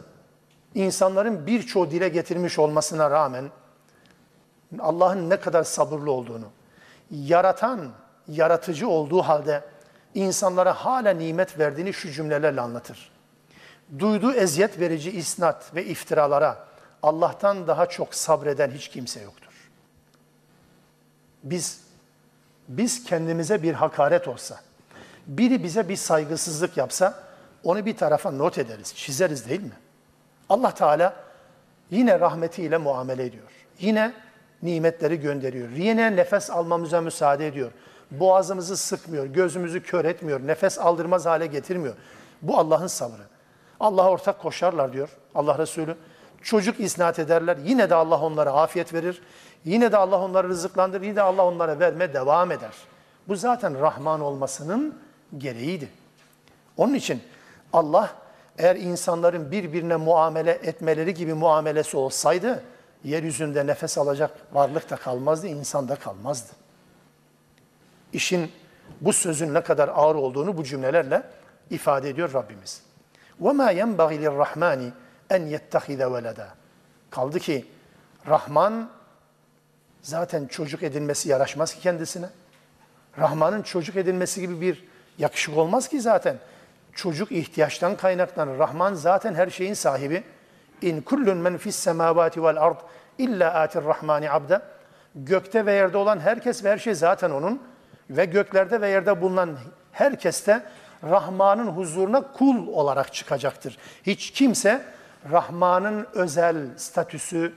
[0.76, 3.50] insanların birçoğu dile getirmiş olmasına rağmen
[4.80, 6.46] Allah'ın ne kadar sabırlı olduğunu,
[7.12, 7.92] yaratan,
[8.28, 9.64] yaratıcı olduğu halde
[10.14, 13.12] insanlara hala nimet verdiğini şu cümlelerle anlatır.
[14.00, 16.68] Duyduğu eziyet verici isnat ve iftiralara
[17.04, 19.70] Allah'tan daha çok sabreden hiç kimse yoktur.
[21.44, 21.84] Biz
[22.68, 24.60] biz kendimize bir hakaret olsa,
[25.28, 27.24] biri bize bir saygısızlık yapsa
[27.64, 29.83] onu bir tarafa not ederiz, çizeriz değil mi?
[30.50, 31.14] Allah Teala
[31.92, 33.52] yine rahmetiyle muamele ediyor.
[33.80, 34.14] Yine
[34.64, 35.70] nimetleri gönderiyor.
[35.70, 37.72] Yine nefes almamıza müsaade ediyor.
[38.12, 41.96] Boğazımızı sıkmıyor, gözümüzü kör etmiyor, nefes aldırmaz hale getirmiyor.
[42.42, 43.22] Bu Allah'ın sabrı.
[43.80, 45.96] Allah'a ortak koşarlar diyor Allah Resulü.
[46.42, 47.58] Çocuk isnat ederler.
[47.64, 49.22] Yine de Allah onlara afiyet verir.
[49.66, 51.04] Yine de Allah onları rızıklandırır.
[51.04, 52.74] Yine de Allah onlara verme devam eder.
[53.28, 54.96] Bu zaten Rahman olmasının
[55.38, 55.90] gereğiydi.
[56.78, 57.24] Onun için
[57.74, 58.10] Allah
[58.59, 62.63] eğer insanların birbirine muamele etmeleri gibi muamelesi olsaydı
[63.05, 66.53] yeryüzünde nefes alacak varlık da kalmazdı, insan da kalmazdı.
[68.13, 68.53] İşin
[69.01, 71.23] bu sözün ne kadar ağır olduğunu bu cümlelerle
[71.71, 72.83] ifade ediyor Rabbimiz.
[73.43, 74.91] وَمَا يَنْبَغِي لِلرَّحْمَانِ
[75.31, 76.47] اَنْ يَتَّخِذَ وَلَدًا
[77.11, 77.67] Kaldı ki
[78.27, 78.91] Rahman
[80.03, 82.27] zaten çocuk edilmesi yaraşmaz ki kendisine.
[83.19, 84.85] Rahman'ın çocuk edilmesi gibi bir
[85.19, 86.39] yakışık olmaz ki zaten.
[86.96, 88.60] Çocuk ihtiyaçtan kaynaklanır.
[88.60, 90.24] Rahman zaten her şeyin sahibi.
[90.82, 92.80] İn kullun men fis semavati vel ard
[93.18, 94.62] illa atir rahmani abda.
[95.16, 97.62] Gökte ve yerde olan herkes ve her şey zaten onun
[98.10, 99.58] ve göklerde ve yerde bulunan
[99.92, 100.64] herkes de
[101.04, 103.78] Rahman'ın huzuruna kul olarak çıkacaktır.
[104.04, 104.82] Hiç kimse
[105.32, 107.54] Rahman'ın özel statüsü,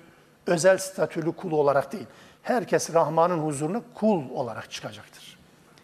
[0.47, 2.07] özel statülü kul olarak değil.
[2.43, 5.39] Herkes Rahman'ın huzuruna kul olarak çıkacaktır.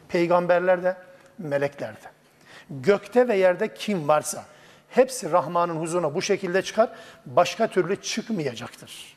[0.09, 0.97] Peygamberler de,
[1.39, 2.22] melekler de.
[2.71, 4.45] Gökte ve yerde kim varsa
[4.91, 6.91] hepsi Rahman'ın huzuruna bu şekilde çıkar,
[7.27, 9.17] başka türlü çıkmayacaktır.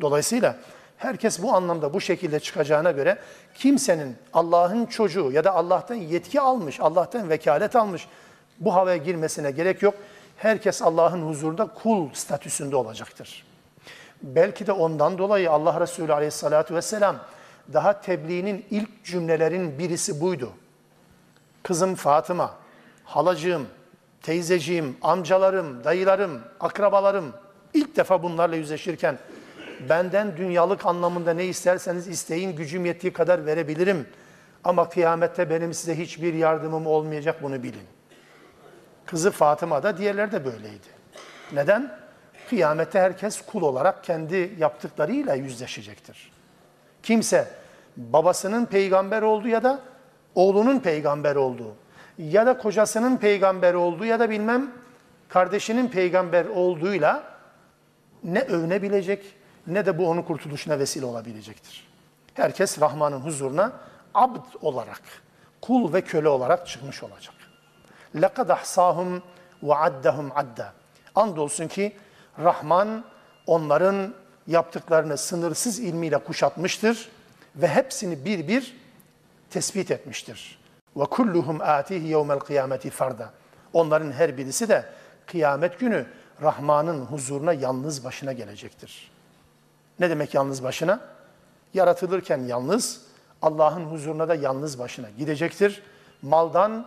[0.00, 0.56] Dolayısıyla
[0.98, 3.18] herkes bu anlamda bu şekilde çıkacağına göre
[3.54, 8.08] kimsenin Allah'ın çocuğu ya da Allah'tan yetki almış, Allah'tan vekalet almış
[8.58, 9.94] bu havaya girmesine gerek yok.
[10.36, 13.44] Herkes Allah'ın huzurunda kul statüsünde olacaktır.
[14.22, 17.16] Belki de ondan dolayı Allah Resulü aleyhissalatu vesselam
[17.72, 20.52] daha tebliğinin ilk cümlelerin birisi buydu.
[21.66, 22.54] Kızım Fatıma,
[23.04, 23.66] halacığım,
[24.22, 27.32] teyzeciğim, amcalarım, dayılarım, akrabalarım
[27.74, 29.18] ilk defa bunlarla yüzleşirken
[29.88, 34.06] benden dünyalık anlamında ne isterseniz isteyin gücüm yettiği kadar verebilirim.
[34.64, 37.86] Ama kıyamette benim size hiçbir yardımım olmayacak bunu bilin.
[39.06, 40.88] Kızı Fatıma da diğerleri de böyleydi.
[41.52, 41.98] Neden?
[42.48, 46.32] Kıyamette herkes kul olarak kendi yaptıklarıyla yüzleşecektir.
[47.02, 47.48] Kimse
[47.96, 49.95] babasının peygamber olduğu ya da
[50.35, 51.75] oğlunun peygamber olduğu
[52.17, 54.71] ya da kocasının peygamber olduğu ya da bilmem
[55.29, 57.23] kardeşinin peygamber olduğuyla
[58.23, 59.35] ne övünebilecek
[59.67, 61.87] ne de bu onun kurtuluşuna vesile olabilecektir.
[62.33, 63.71] Herkes Rahman'ın huzuruna
[64.13, 65.01] abd olarak,
[65.61, 67.33] kul ve köle olarak çıkmış olacak.
[68.15, 69.21] لَقَدْ اَحْصَاهُمْ
[69.63, 70.65] وَعَدَّهُمْ عَدَّ
[71.15, 71.95] Andolsun ki
[72.39, 73.03] Rahman
[73.47, 74.13] onların
[74.47, 77.09] yaptıklarını sınırsız ilmiyle kuşatmıştır
[77.55, 78.75] ve hepsini bir bir
[79.50, 80.58] tespit etmiştir.
[80.96, 83.30] Ve kulluhum atihi yevmel kıyameti farda.
[83.72, 84.84] Onların her birisi de
[85.26, 86.06] kıyamet günü
[86.42, 89.10] Rahman'ın huzuruna yalnız başına gelecektir.
[90.00, 91.00] Ne demek yalnız başına?
[91.74, 93.02] Yaratılırken yalnız,
[93.42, 95.82] Allah'ın huzuruna da yalnız başına gidecektir.
[96.22, 96.86] Maldan,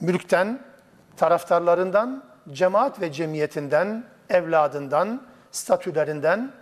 [0.00, 0.60] mülkten,
[1.16, 5.22] taraftarlarından, cemaat ve cemiyetinden, evladından,
[5.52, 6.52] statülerinden,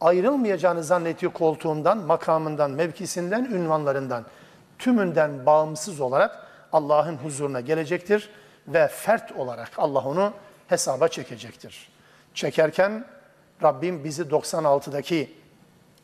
[0.00, 4.24] ayrılmayacağını zannettiği koltuğundan, makamından, mevkisinden, ünvanlarından,
[4.78, 8.30] tümünden bağımsız olarak Allah'ın huzuruna gelecektir
[8.68, 10.32] ve fert olarak Allah onu
[10.68, 11.88] hesaba çekecektir.
[12.34, 13.04] Çekerken
[13.62, 15.30] Rabbim bizi 96'daki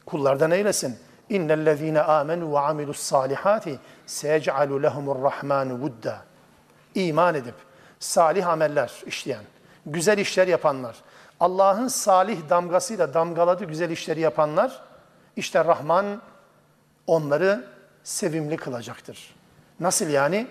[0.07, 0.99] kullardan eylesin.
[1.29, 6.19] İnnellezîne âmenû ve amilus salihâti seyec'alu lehumur rahmanu vudda.
[6.95, 7.55] İman edip
[7.99, 9.45] salih ameller işleyen,
[9.87, 10.97] güzel işler yapanlar,
[11.41, 14.83] Allah'ın salih damgasıyla damgaladı güzel işleri yapanlar,
[15.37, 16.23] işte Rahman
[17.07, 17.65] onları
[18.05, 19.35] sevimli kılacaktır.
[19.81, 20.47] Nasıl yani?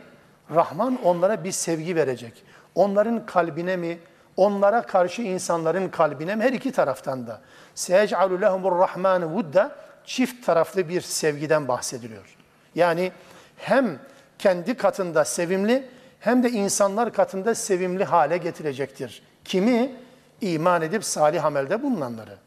[0.55, 2.43] Rahman onlara bir sevgi verecek.
[2.75, 3.99] Onların kalbine mi,
[4.37, 6.43] onlara karşı insanların kalbine mi?
[6.43, 7.41] Her iki taraftan da.
[7.75, 12.35] Seyec'alu lehumur rahmanu vudda çift taraflı bir sevgiden bahsediliyor.
[12.75, 13.11] Yani
[13.57, 13.99] hem
[14.39, 19.23] kendi katında sevimli hem de insanlar katında sevimli hale getirecektir.
[19.45, 20.04] Kimi?
[20.41, 22.37] İman edip salih amelde bulunanları.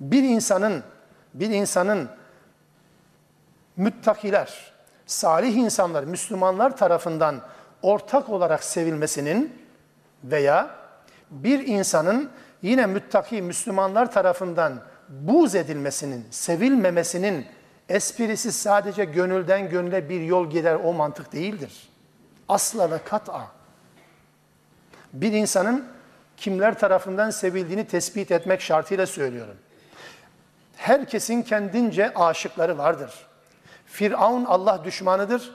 [0.00, 0.82] Bir insanın
[1.34, 2.08] bir insanın
[3.76, 4.72] müttakiler,
[5.06, 7.40] salih insanlar, Müslümanlar tarafından
[7.82, 9.62] ortak olarak sevilmesinin
[10.24, 10.70] veya
[11.30, 12.30] bir insanın
[12.62, 17.46] yine müttaki Müslümanlar tarafından buz edilmesinin, sevilmemesinin
[17.88, 21.88] esprisi sadece gönülden gönüle bir yol gider o mantık değildir.
[22.48, 23.46] Asla ve kat'a.
[25.12, 25.84] Bir insanın
[26.40, 29.56] kimler tarafından sevildiğini tespit etmek şartıyla söylüyorum.
[30.76, 33.10] Herkesin kendince aşıkları vardır.
[33.86, 35.52] Firavun Allah düşmanıdır.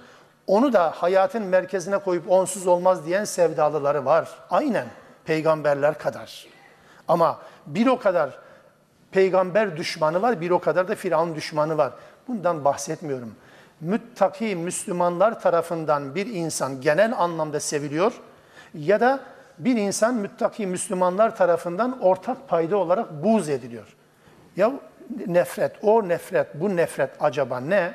[0.47, 4.29] Onu da hayatın merkezine koyup onsuz olmaz diyen sevdalıları var.
[4.49, 4.87] Aynen
[5.25, 6.47] peygamberler kadar.
[7.07, 8.39] Ama bir o kadar
[9.11, 11.93] peygamber düşmanı var, bir o kadar da Firavun düşmanı var.
[12.27, 13.35] Bundan bahsetmiyorum.
[13.81, 18.13] Müttaki Müslümanlar tarafından bir insan genel anlamda seviliyor
[18.73, 19.19] ya da
[19.57, 23.95] bir insan müttaki Müslümanlar tarafından ortak payda olarak buz ediliyor.
[24.55, 24.71] Ya
[25.27, 27.93] nefret, o nefret, bu nefret acaba ne?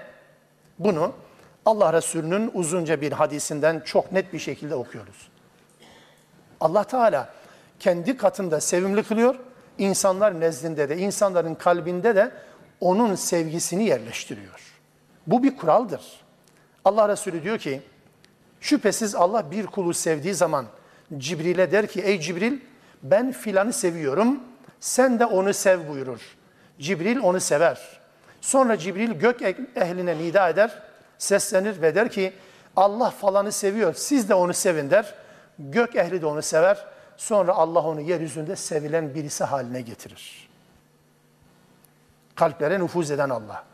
[0.78, 1.12] Bunu
[1.66, 5.28] Allah Resulü'nün uzunca bir hadisinden çok net bir şekilde okuyoruz.
[6.60, 7.28] Allah Teala
[7.78, 9.34] kendi katında sevimli kılıyor,
[9.78, 12.32] insanlar nezdinde de, insanların kalbinde de
[12.80, 14.74] onun sevgisini yerleştiriyor.
[15.26, 16.00] Bu bir kuraldır.
[16.84, 17.82] Allah Resulü diyor ki,
[18.60, 20.66] şüphesiz Allah bir kulu sevdiği zaman
[21.16, 22.58] Cibril'e der ki, ey Cibril
[23.02, 24.40] ben filanı seviyorum,
[24.80, 26.20] sen de onu sev buyurur.
[26.78, 28.00] Cibril onu sever.
[28.40, 29.42] Sonra Cibril gök
[29.76, 30.82] ehline nida eder,
[31.18, 32.32] seslenir ve der ki,
[32.76, 35.14] Allah falanı seviyor, siz de onu sevin der.
[35.58, 36.86] Gök ehli de onu sever.
[37.16, 40.48] Sonra Allah onu yeryüzünde sevilen birisi haline getirir.
[42.34, 43.64] Kalplere nüfuz eden Allah.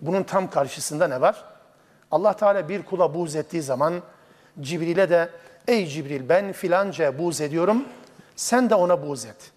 [0.00, 1.44] Bunun tam karşısında ne var?
[2.10, 4.02] Allah Teala bir kula buğz ettiği zaman
[4.60, 5.28] Cibril'e de
[5.68, 7.84] ey Cibril ben filanca buğz ediyorum
[8.36, 9.52] sen de ona buğz et.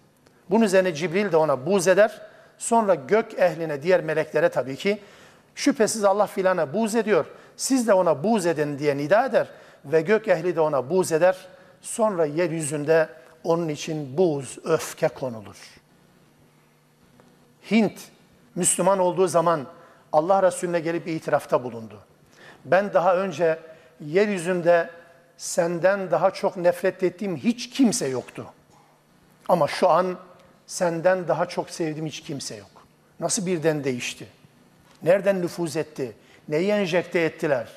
[0.50, 2.20] Bunun üzerine Cibril de ona buğz eder.
[2.58, 4.98] Sonra gök ehline diğer meleklere tabii ki
[5.54, 7.26] şüphesiz Allah filana buğz ediyor.
[7.56, 9.48] Siz de ona buğz edin diye nida eder
[9.84, 11.36] ve gök ehli de ona buğz eder.
[11.80, 13.08] Sonra yeryüzünde
[13.44, 15.56] onun için buz, öfke konulur.
[17.70, 18.00] Hint
[18.54, 19.66] Müslüman olduğu zaman
[20.12, 21.98] Allah Resulüne gelip itirafta bulundu.
[22.64, 23.58] Ben daha önce
[24.00, 24.90] yeryüzünde
[25.42, 28.46] senden daha çok nefret ettiğim hiç kimse yoktu.
[29.48, 30.18] Ama şu an
[30.66, 32.70] senden daha çok sevdiğim hiç kimse yok.
[33.20, 34.26] Nasıl birden değişti?
[35.02, 36.12] Nereden nüfuz etti?
[36.48, 37.68] Neyi enjekte ettiler?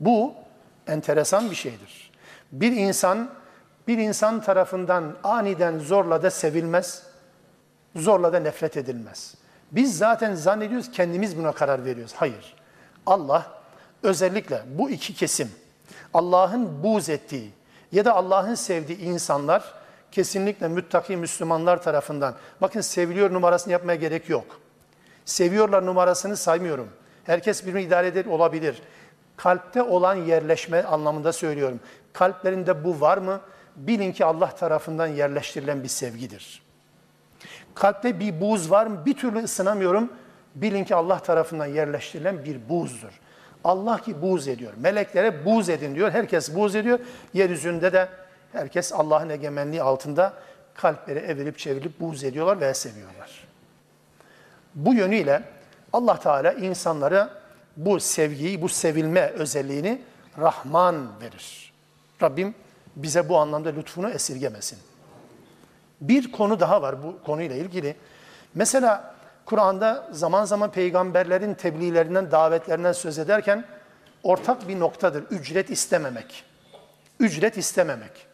[0.00, 0.34] Bu
[0.86, 2.10] enteresan bir şeydir.
[2.52, 3.30] Bir insan
[3.88, 7.02] bir insan tarafından aniden zorla da sevilmez,
[7.96, 9.34] zorla da nefret edilmez.
[9.72, 12.14] Biz zaten zannediyoruz kendimiz buna karar veriyoruz.
[12.16, 12.56] Hayır.
[13.06, 13.52] Allah
[14.02, 15.50] özellikle bu iki kesim
[16.16, 17.50] Allah'ın buz ettiği
[17.92, 19.74] ya da Allah'ın sevdiği insanlar
[20.12, 22.34] kesinlikle müttaki Müslümanlar tarafından.
[22.60, 24.60] Bakın seviliyor numarasını yapmaya gerek yok.
[25.24, 26.88] Seviyorlar numarasını saymıyorum.
[27.24, 28.82] Herkes birbirini idare eder olabilir.
[29.36, 31.80] Kalpte olan yerleşme anlamında söylüyorum.
[32.12, 33.40] Kalplerinde bu var mı?
[33.76, 36.62] Bilin ki Allah tarafından yerleştirilen bir sevgidir.
[37.74, 39.06] Kalpte bir buz var mı?
[39.06, 40.12] Bir türlü ısınamıyorum.
[40.54, 43.20] Bilin ki Allah tarafından yerleştirilen bir buzdur.
[43.66, 44.72] Allah ki buz ediyor.
[44.76, 46.10] Meleklere buz edin diyor.
[46.10, 46.98] Herkes buz ediyor.
[47.34, 48.08] Yeryüzünde de
[48.52, 50.34] herkes Allah'ın egemenliği altında
[50.74, 53.44] kalpleri evirip çevirip buz ediyorlar ve seviyorlar.
[54.74, 55.42] Bu yönüyle
[55.92, 57.30] Allah Teala insanlara
[57.76, 60.02] bu sevgiyi, bu sevilme özelliğini
[60.38, 61.72] Rahman verir.
[62.22, 62.54] Rabbim
[62.96, 64.78] bize bu anlamda lütfunu esirgemesin.
[66.00, 67.96] Bir konu daha var bu konuyla ilgili.
[68.54, 69.15] Mesela
[69.46, 73.64] Kur'an'da zaman zaman peygamberlerin tebliğlerinden, davetlerinden söz ederken
[74.22, 75.24] ortak bir noktadır.
[75.30, 76.44] Ücret istememek.
[77.20, 78.26] Ücret istememek.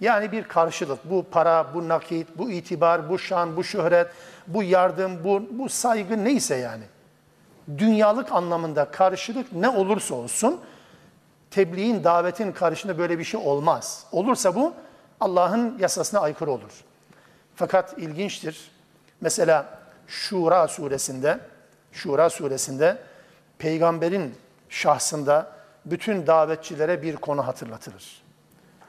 [0.00, 1.10] Yani bir karşılık.
[1.10, 4.06] Bu para, bu nakit, bu itibar, bu şan, bu şöhret,
[4.46, 6.84] bu yardım, bu, bu saygı neyse yani.
[7.78, 10.60] Dünyalık anlamında karşılık ne olursa olsun
[11.50, 14.06] tebliğin, davetin karşında böyle bir şey olmaz.
[14.12, 14.74] Olursa bu
[15.20, 16.84] Allah'ın yasasına aykırı olur.
[17.54, 18.70] Fakat ilginçtir.
[19.20, 19.77] Mesela
[20.08, 21.40] Şura suresinde,
[21.92, 22.98] Şura suresinde
[23.58, 24.34] peygamberin
[24.68, 25.52] şahsında
[25.84, 28.22] bütün davetçilere bir konu hatırlatılır.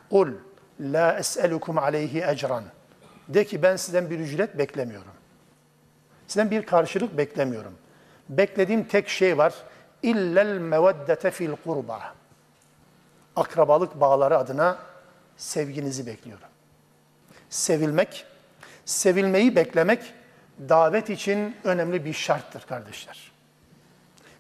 [0.09, 0.31] Kul
[0.79, 2.63] la es'elukum aleyhi ecran.
[3.27, 5.11] De ki ben sizden bir ücret beklemiyorum.
[6.27, 7.73] Sizden bir karşılık beklemiyorum.
[8.29, 9.53] Beklediğim tek şey var.
[10.03, 12.13] İllel meveddete fil kurba.
[13.35, 14.77] Akrabalık bağları adına
[15.37, 16.47] sevginizi bekliyorum.
[17.49, 18.25] Sevilmek,
[18.85, 20.13] sevilmeyi beklemek
[20.69, 23.31] davet için önemli bir şarttır kardeşler.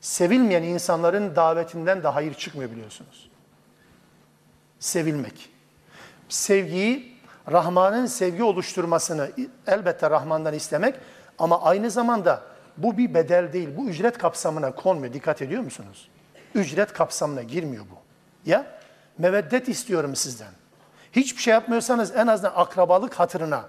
[0.01, 3.29] Sevilmeyen insanların davetinden de hayır çıkmıyor biliyorsunuz.
[4.79, 5.49] Sevilmek.
[6.29, 7.17] Sevgiyi,
[7.51, 9.31] Rahman'ın sevgi oluşturmasını
[9.67, 10.95] elbette Rahman'dan istemek
[11.39, 12.43] ama aynı zamanda
[12.77, 15.13] bu bir bedel değil, bu ücret kapsamına konmuyor.
[15.13, 16.09] Dikkat ediyor musunuz?
[16.55, 17.99] Ücret kapsamına girmiyor bu.
[18.49, 18.79] Ya
[19.17, 20.51] Meveddet istiyorum sizden.
[21.11, 23.65] Hiçbir şey yapmıyorsanız en azından akrabalık hatırına,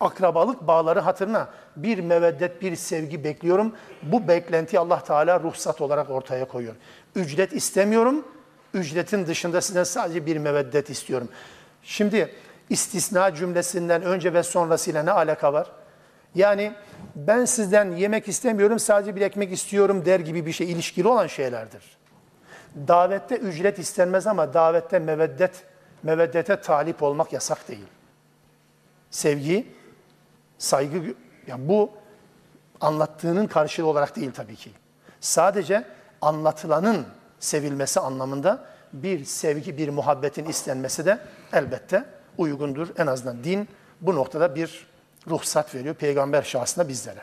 [0.00, 3.72] akrabalık bağları hatırına bir meveddet, bir sevgi bekliyorum.
[4.02, 6.74] Bu beklenti Allah Teala ruhsat olarak ortaya koyuyor.
[7.14, 8.24] Ücret istemiyorum.
[8.74, 11.28] Ücretin dışında sizden sadece bir meveddet istiyorum.
[11.82, 12.34] Şimdi
[12.70, 15.70] istisna cümlesinden önce ve sonrasıyla ne alaka var?
[16.34, 16.72] Yani
[17.16, 21.82] ben sizden yemek istemiyorum, sadece bir ekmek istiyorum der gibi bir şey ilişkili olan şeylerdir.
[22.88, 25.62] Davette ücret istenmez ama davette meveddet,
[26.02, 27.86] meveddete talip olmak yasak değil.
[29.10, 29.66] Sevgi,
[30.58, 31.14] saygı,
[31.46, 31.90] yani bu
[32.80, 34.70] anlattığının karşılığı olarak değil tabii ki.
[35.20, 35.84] Sadece
[36.20, 37.06] anlatılanın
[37.40, 41.18] sevilmesi anlamında bir sevgi, bir muhabbetin istenmesi de
[41.52, 42.04] elbette
[42.38, 42.88] uygundur.
[42.98, 43.68] En azından din
[44.00, 44.86] bu noktada bir
[45.28, 47.20] ruhsat veriyor peygamber şahsında bizlere.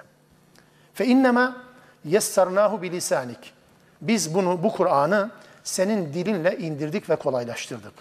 [0.93, 1.63] Fe innema
[2.05, 3.53] yessarnahu bilisanik.
[4.01, 5.31] Biz bunu bu Kur'an'ı
[5.63, 7.93] senin dilinle indirdik ve kolaylaştırdık.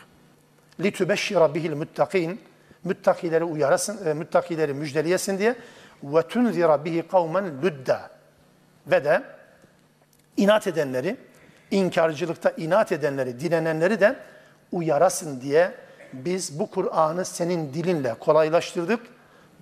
[0.81, 2.41] Litübeşşira bihil muttakin.
[2.85, 5.55] Müttakileri uyarasın, e, müttakileri müjdeleyesin diye
[6.03, 8.11] ve tunzira bihi kavmen ludda.
[8.87, 9.22] Ve de
[10.37, 11.16] inat edenleri,
[11.70, 14.16] inkarcılıkta inat edenleri, direnenleri de
[14.72, 15.74] uyarasın diye
[16.12, 19.01] biz bu Kur'an'ı senin dilinle kolaylaştırdık,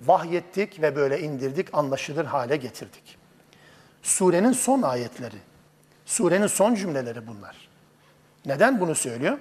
[0.05, 3.17] vahyettik ve böyle indirdik, anlaşılır hale getirdik.
[4.01, 5.35] Surenin son ayetleri,
[6.05, 7.69] surenin son cümleleri bunlar.
[8.45, 9.37] Neden bunu söylüyor?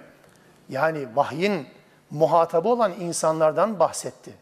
[0.68, 1.66] Yani vahyin
[2.10, 4.32] muhatabı olan insanlardan bahsetti.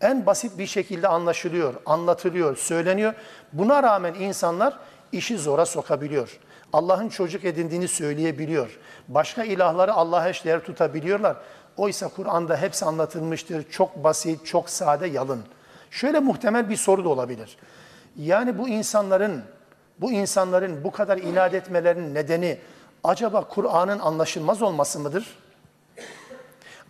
[0.00, 3.14] En basit bir şekilde anlaşılıyor, anlatılıyor, söyleniyor.
[3.52, 4.78] Buna rağmen insanlar
[5.12, 6.38] işi zora sokabiliyor.
[6.72, 8.78] Allah'ın çocuk edindiğini söyleyebiliyor.
[9.08, 11.36] Başka ilahları Allah'a eşdeğer tutabiliyorlar.
[11.76, 13.70] Oysa Kur'an'da hepsi anlatılmıştır.
[13.70, 15.42] Çok basit, çok sade, yalın.
[15.90, 17.56] Şöyle muhtemel bir soru da olabilir.
[18.16, 19.42] Yani bu insanların
[20.00, 22.58] bu insanların bu kadar inat etmelerinin nedeni
[23.04, 25.38] acaba Kur'an'ın anlaşılmaz olması mıdır?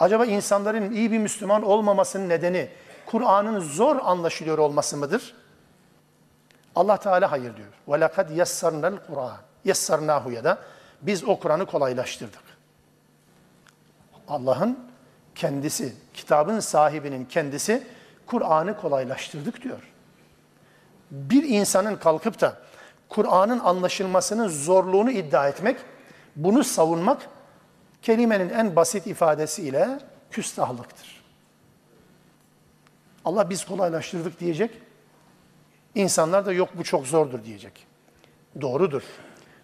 [0.00, 2.68] Acaba insanların iyi bir Müslüman olmamasının nedeni
[3.06, 5.34] Kur'an'ın zor anlaşılıyor olması mıdır?
[6.74, 8.00] Allah Teala hayır diyor.
[8.00, 9.36] Lekad yessarnal Kur'an.
[9.64, 10.58] Yessarnahu ya da
[11.02, 12.42] biz o Kur'an'ı kolaylaştırdık.
[14.28, 14.78] Allah'ın
[15.34, 17.86] kendisi, kitabın sahibinin kendisi
[18.26, 19.82] Kur'an'ı kolaylaştırdık diyor.
[21.10, 22.56] Bir insanın kalkıp da
[23.08, 25.76] Kur'an'ın anlaşılmasının zorluğunu iddia etmek,
[26.36, 27.28] bunu savunmak
[28.02, 29.98] kelimenin en basit ifadesiyle
[30.30, 31.20] küstahlıktır.
[33.24, 34.70] Allah biz kolaylaştırdık diyecek.
[35.94, 37.86] İnsanlar da yok bu çok zordur diyecek.
[38.60, 39.02] Doğrudur.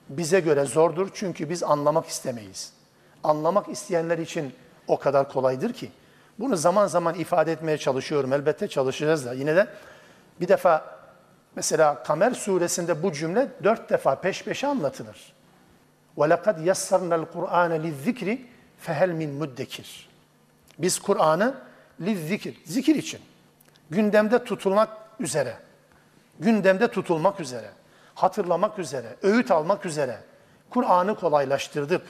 [0.09, 2.73] Bize göre zordur çünkü biz anlamak istemeyiz.
[3.25, 4.55] Anlamak isteyenler için
[4.89, 5.91] o kadar kolaydır ki.
[6.39, 8.33] Bunu zaman zaman ifade etmeye çalışıyorum.
[8.33, 9.33] Elbette çalışacağız da.
[9.33, 9.67] Yine de
[10.41, 10.99] bir defa
[11.57, 15.36] mesela Kamer suresinde bu cümle dört defa peş peşe anlatılır.
[16.18, 18.38] وَلَقَدْ يَسَّرْنَا الْقُرْآنَ لِلذِّكْرِ
[18.86, 19.88] فَهَلْ مِنْ مُدَّكِرٍ
[20.80, 21.56] Biz Kur'an'ı
[22.02, 23.20] lizzikir, zikir için,
[23.90, 24.90] gündemde tutulmak
[25.20, 25.56] üzere,
[26.40, 27.70] gündemde tutulmak üzere,
[28.16, 30.18] hatırlamak üzere, öğüt almak üzere
[30.70, 32.02] Kur'an'ı kolaylaştırdık.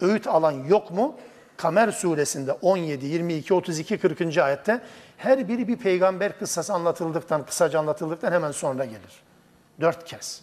[0.00, 1.16] Öğüt alan yok mu?
[1.56, 4.38] Kamer suresinde 17, 22, 32, 40.
[4.38, 4.80] ayette
[5.16, 9.22] her biri bir peygamber kıssası anlatıldıktan, kısaca anlatıldıktan hemen sonra gelir.
[9.80, 10.42] Dört kez.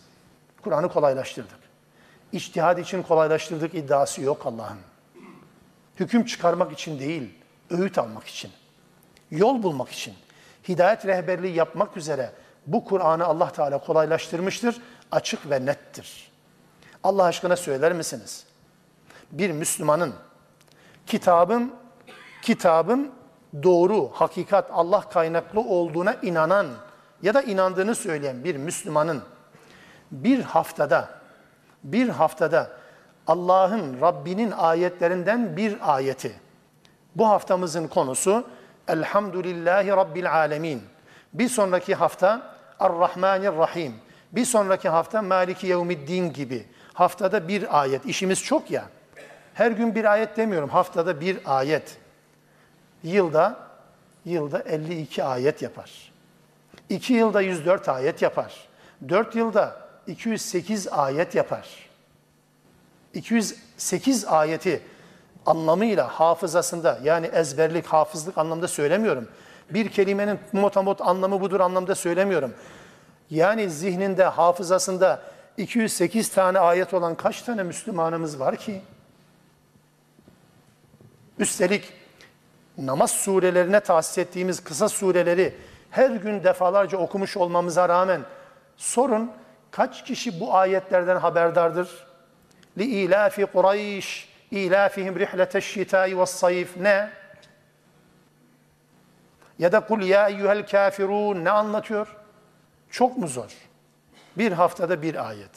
[0.61, 1.60] Kur'an'ı kolaylaştırdık.
[2.32, 4.78] İçtihad için kolaylaştırdık iddiası yok Allah'ın.
[6.00, 7.34] Hüküm çıkarmak için değil,
[7.70, 8.50] öğüt almak için.
[9.30, 10.14] Yol bulmak için.
[10.68, 12.32] Hidayet rehberliği yapmak üzere
[12.66, 14.76] bu Kur'an'ı Allah Teala kolaylaştırmıştır.
[15.10, 16.30] Açık ve nettir.
[17.04, 18.44] Allah aşkına söyler misiniz?
[19.32, 20.14] Bir Müslümanın
[21.06, 21.74] kitabın
[22.42, 23.12] kitabın
[23.62, 26.66] doğru, hakikat, Allah kaynaklı olduğuna inanan
[27.22, 29.22] ya da inandığını söyleyen bir Müslümanın
[30.10, 31.21] bir haftada
[31.84, 32.70] bir haftada
[33.26, 36.32] Allah'ın Rabbinin ayetlerinden bir ayeti.
[37.16, 38.44] Bu haftamızın konusu
[38.88, 40.82] Elhamdülillahi Rabbil Alemin.
[41.32, 43.92] Bir sonraki hafta Ar-Rahmanir-Rahim.
[44.32, 46.66] Bir sonraki hafta Maliki Yevmiddin gibi.
[46.92, 48.06] Haftada bir ayet.
[48.06, 48.84] İşimiz çok ya.
[49.54, 50.68] Her gün bir ayet demiyorum.
[50.68, 51.98] Haftada bir ayet.
[53.02, 53.56] Yılda
[54.24, 56.12] yılda 52 ayet yapar.
[56.88, 58.68] 2 yılda 104 ayet yapar.
[59.08, 59.76] 4 yılda
[60.06, 61.68] 208 ayet yapar.
[63.14, 64.82] 208 ayeti
[65.46, 69.28] anlamıyla hafızasında yani ezberlik, hafızlık anlamda söylemiyorum.
[69.70, 72.54] Bir kelimenin motamot anlamı budur anlamda söylemiyorum.
[73.30, 75.22] Yani zihninde, hafızasında
[75.56, 78.82] 208 tane ayet olan kaç tane Müslümanımız var ki?
[81.38, 81.92] Üstelik
[82.78, 85.54] namaz surelerine tahsis ettiğimiz kısa sureleri
[85.90, 88.20] her gün defalarca okumuş olmamıza rağmen
[88.76, 89.30] sorun
[89.72, 92.06] Kaç kişi bu ayetlerden haberdardır?
[92.78, 97.10] Li ilafi Kureyş ilafihim rihleteş şitai ve sayif ne?
[99.58, 102.16] Ya da kul ya eyyuhel kafirun ne anlatıyor?
[102.90, 103.50] Çok mu zor?
[104.38, 105.50] Bir haftada bir ayet.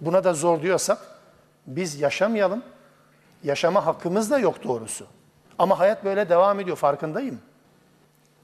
[0.00, 0.98] Buna da zor diyorsak
[1.66, 2.62] biz yaşamayalım.
[3.42, 5.06] Yaşama hakkımız da yok doğrusu.
[5.58, 7.40] Ama hayat böyle devam ediyor farkındayım.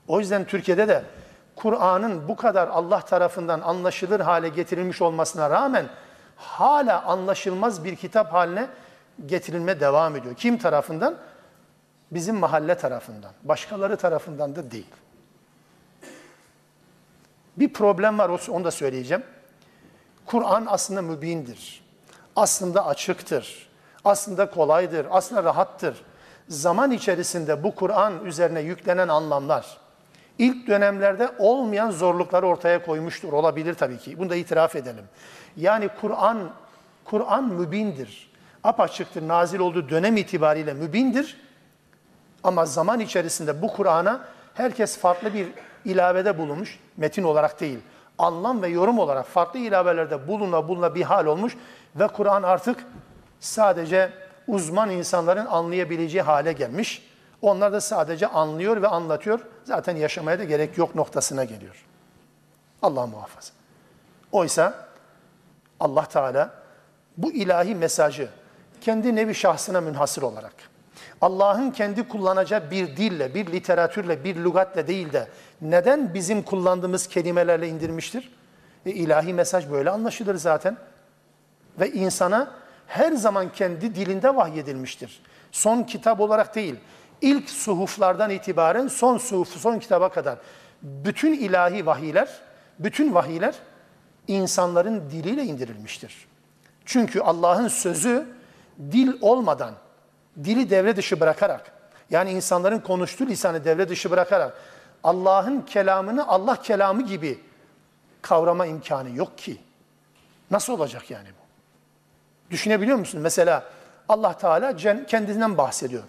[0.08, 1.04] O yüzden Türkiye'de de
[1.62, 5.86] Kur'an'ın bu kadar Allah tarafından anlaşılır hale getirilmiş olmasına rağmen
[6.36, 8.68] hala anlaşılmaz bir kitap haline
[9.26, 10.34] getirilme devam ediyor.
[10.34, 11.14] Kim tarafından?
[12.10, 13.30] Bizim mahalle tarafından.
[13.42, 14.86] Başkaları tarafından da değil.
[17.56, 19.22] Bir problem var, onu da söyleyeceğim.
[20.26, 21.84] Kur'an aslında mübindir.
[22.36, 23.70] Aslında açıktır.
[24.04, 25.06] Aslında kolaydır.
[25.10, 26.02] Aslında rahattır.
[26.48, 29.79] Zaman içerisinde bu Kur'an üzerine yüklenen anlamlar,
[30.40, 33.32] ilk dönemlerde olmayan zorlukları ortaya koymuştur.
[33.32, 34.18] Olabilir tabii ki.
[34.18, 35.04] Bunu da itiraf edelim.
[35.56, 36.50] Yani Kur'an
[37.04, 38.30] Kur'an mübindir.
[38.64, 39.28] Apaçıktır.
[39.28, 41.40] Nazil olduğu dönem itibariyle mübindir.
[42.44, 44.20] Ama zaman içerisinde bu Kur'an'a
[44.54, 45.48] herkes farklı bir
[45.84, 46.78] ilavede bulunmuş.
[46.96, 47.78] Metin olarak değil.
[48.18, 51.56] Anlam ve yorum olarak farklı ilavelerde buluna buluna bir hal olmuş.
[51.96, 52.84] Ve Kur'an artık
[53.40, 54.12] sadece
[54.46, 57.09] uzman insanların anlayabileceği hale gelmiş.
[57.42, 59.40] Onlar da sadece anlıyor ve anlatıyor.
[59.64, 61.84] Zaten yaşamaya da gerek yok noktasına geliyor.
[62.82, 63.52] Allah muhafaza.
[64.32, 64.88] Oysa
[65.80, 66.50] Allah Teala
[67.16, 68.28] bu ilahi mesajı
[68.80, 70.52] kendi nevi şahsına münhasır olarak
[71.20, 75.28] Allah'ın kendi kullanacağı bir dille, bir literatürle, bir lügatle değil de
[75.60, 78.32] neden bizim kullandığımız kelimelerle indirmiştir?
[78.86, 80.76] E, ilahi mesaj böyle anlaşılır zaten.
[81.80, 82.50] Ve insana
[82.86, 85.22] her zaman kendi dilinde vahyedilmiştir.
[85.52, 86.76] Son kitap olarak değil,
[87.20, 90.38] ilk suhuflardan itibaren son suhuf, son kitaba kadar
[90.82, 92.28] bütün ilahi vahiyler,
[92.78, 93.54] bütün vahiyler
[94.28, 96.28] insanların diliyle indirilmiştir.
[96.84, 98.26] Çünkü Allah'ın sözü
[98.78, 99.74] dil olmadan,
[100.44, 101.72] dili devre dışı bırakarak,
[102.10, 104.54] yani insanların konuştuğu lisanı devre dışı bırakarak
[105.04, 107.40] Allah'ın kelamını Allah kelamı gibi
[108.22, 109.60] kavrama imkanı yok ki.
[110.50, 111.40] Nasıl olacak yani bu?
[112.50, 113.20] Düşünebiliyor musun?
[113.20, 113.64] Mesela
[114.08, 116.02] Allah Teala kendinden bahsediyor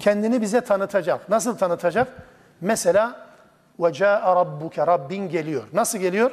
[0.00, 1.28] Kendini bize tanıtacak.
[1.28, 2.08] Nasıl tanıtacak?
[2.60, 3.26] Mesela
[3.80, 5.62] وَجَاءَ رَبُّكَ Rabbin geliyor.
[5.72, 6.30] Nasıl geliyor?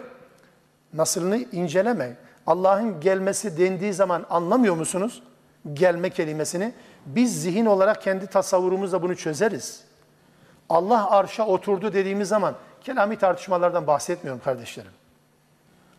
[0.93, 2.15] Nasılını inceleme.
[2.47, 5.23] Allah'ın gelmesi dendiği zaman anlamıyor musunuz?
[5.73, 6.73] Gelme kelimesini.
[7.05, 9.83] Biz zihin olarak kendi tasavvurumuzla bunu çözeriz.
[10.69, 14.91] Allah arşa oturdu dediğimiz zaman kelami tartışmalardan bahsetmiyorum kardeşlerim.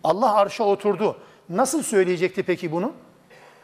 [0.04, 1.16] Allah arşa oturdu.
[1.48, 2.92] Nasıl söyleyecekti peki bunu?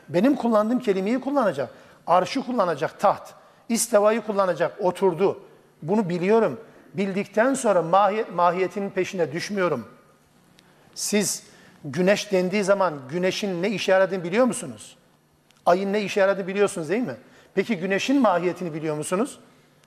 [0.08, 1.70] Benim kullandığım kelimeyi kullanacak.
[2.06, 3.34] Arşı kullanacak, taht.
[3.73, 5.39] İstevayı kullanacak, oturdu.
[5.81, 6.59] Bunu biliyorum.
[6.93, 9.87] Bildikten sonra mahiyet, mahiyetinin peşine düşmüyorum.
[10.95, 11.43] Siz
[11.85, 14.97] güneş dendiği zaman güneşin ne işe yaradığını biliyor musunuz?
[15.65, 17.15] Ayın ne işe yaradığını biliyorsunuz değil mi?
[17.55, 19.39] Peki güneşin mahiyetini biliyor musunuz?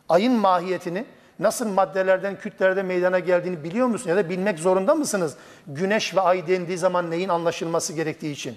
[0.08, 1.04] Ayın mahiyetini,
[1.38, 4.06] nasıl maddelerden, kütlerde meydana geldiğini biliyor musunuz?
[4.06, 5.36] Ya da bilmek zorunda mısınız?
[5.66, 8.56] Güneş ve ay dendiği zaman neyin anlaşılması gerektiği için?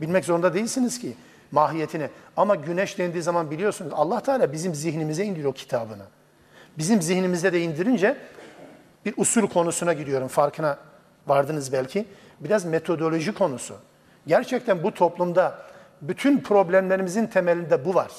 [0.00, 1.16] Bilmek zorunda değilsiniz ki
[1.52, 2.10] mahiyetini.
[2.36, 6.04] Ama güneş dendiği zaman biliyorsunuz Allah Teala bizim zihnimize indiriyor kitabını.
[6.78, 8.16] Bizim zihnimize de indirince
[9.04, 10.78] bir usul konusuna giriyorum farkına
[11.26, 12.06] vardınız belki.
[12.40, 13.74] Biraz metodoloji konusu.
[14.26, 15.58] Gerçekten bu toplumda
[16.02, 18.10] bütün problemlerimizin temelinde bu var.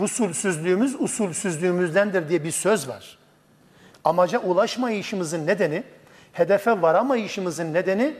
[0.00, 3.18] Usulsüzlüğümüz usulsüzlüğümüzdendir diye bir söz var.
[4.04, 5.84] Amaca ulaşmayışımızın nedeni,
[6.32, 8.14] hedefe varamayışımızın nedeni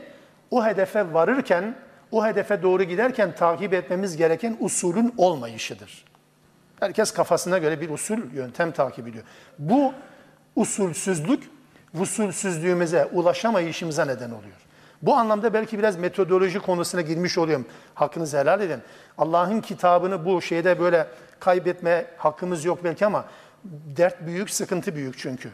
[0.51, 1.75] o hedefe varırken,
[2.13, 6.05] o hedefe doğru giderken takip etmemiz gereken usulün olmayışıdır.
[6.79, 9.23] Herkes kafasına göre bir usul, yöntem takip ediyor.
[9.59, 9.93] Bu
[10.55, 11.49] usulsüzlük,
[11.99, 14.55] usulsüzlüğümüze, ulaşamayışımıza neden oluyor.
[15.01, 17.65] Bu anlamda belki biraz metodoloji konusuna girmiş oluyorum.
[17.95, 18.79] Hakkınızı helal edin.
[19.17, 21.07] Allah'ın kitabını bu şeyde böyle
[21.39, 23.25] kaybetme hakkımız yok belki ama
[23.97, 25.49] dert büyük, sıkıntı büyük çünkü.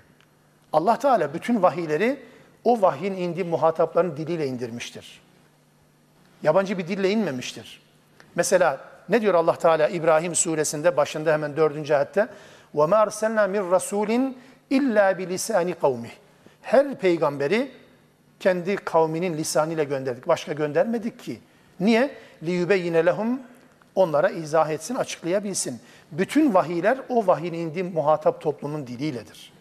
[0.73, 2.19] Allah Teala bütün vahiyleri
[2.63, 5.28] o vahyin indiği muhatapların diliyle indirmiştir.
[6.42, 7.82] Yabancı bir dille inmemiştir.
[8.34, 12.28] Mesela ne diyor Allah Teala İbrahim suresinde başında hemen dördüncü ayette?
[12.74, 14.32] وَمَا أَرْسَلْنَا مِنْ رَسُولٍ
[14.70, 16.08] اِلَّا بِلِسَانِ قَوْمِهِ
[16.62, 17.70] Her peygamberi
[18.40, 20.28] kendi kavminin lisanıyla gönderdik.
[20.28, 21.40] Başka göndermedik ki.
[21.80, 22.10] Niye?
[22.42, 23.36] لِيُبَيِّنَ لَهُمْ
[23.94, 25.80] Onlara izah etsin, açıklayabilsin.
[26.12, 29.52] Bütün vahiyler o vahiyin indiği muhatap toplumun diliyledir.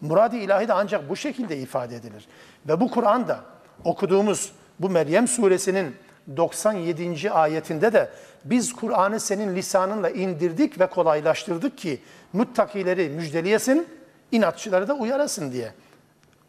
[0.00, 2.28] Murad-ı ilahi de ancak bu şekilde ifade edilir.
[2.68, 3.40] Ve bu Kur'an'da
[3.84, 4.52] okuduğumuz
[4.83, 5.95] bu Meryem suresinin
[6.37, 7.31] 97.
[7.31, 8.09] ayetinde de
[8.45, 12.01] biz Kur'an'ı senin lisanınla indirdik ve kolaylaştırdık ki
[12.33, 13.87] muttakileri müjdeliyesin,
[14.31, 15.73] inatçıları da uyarasın diye.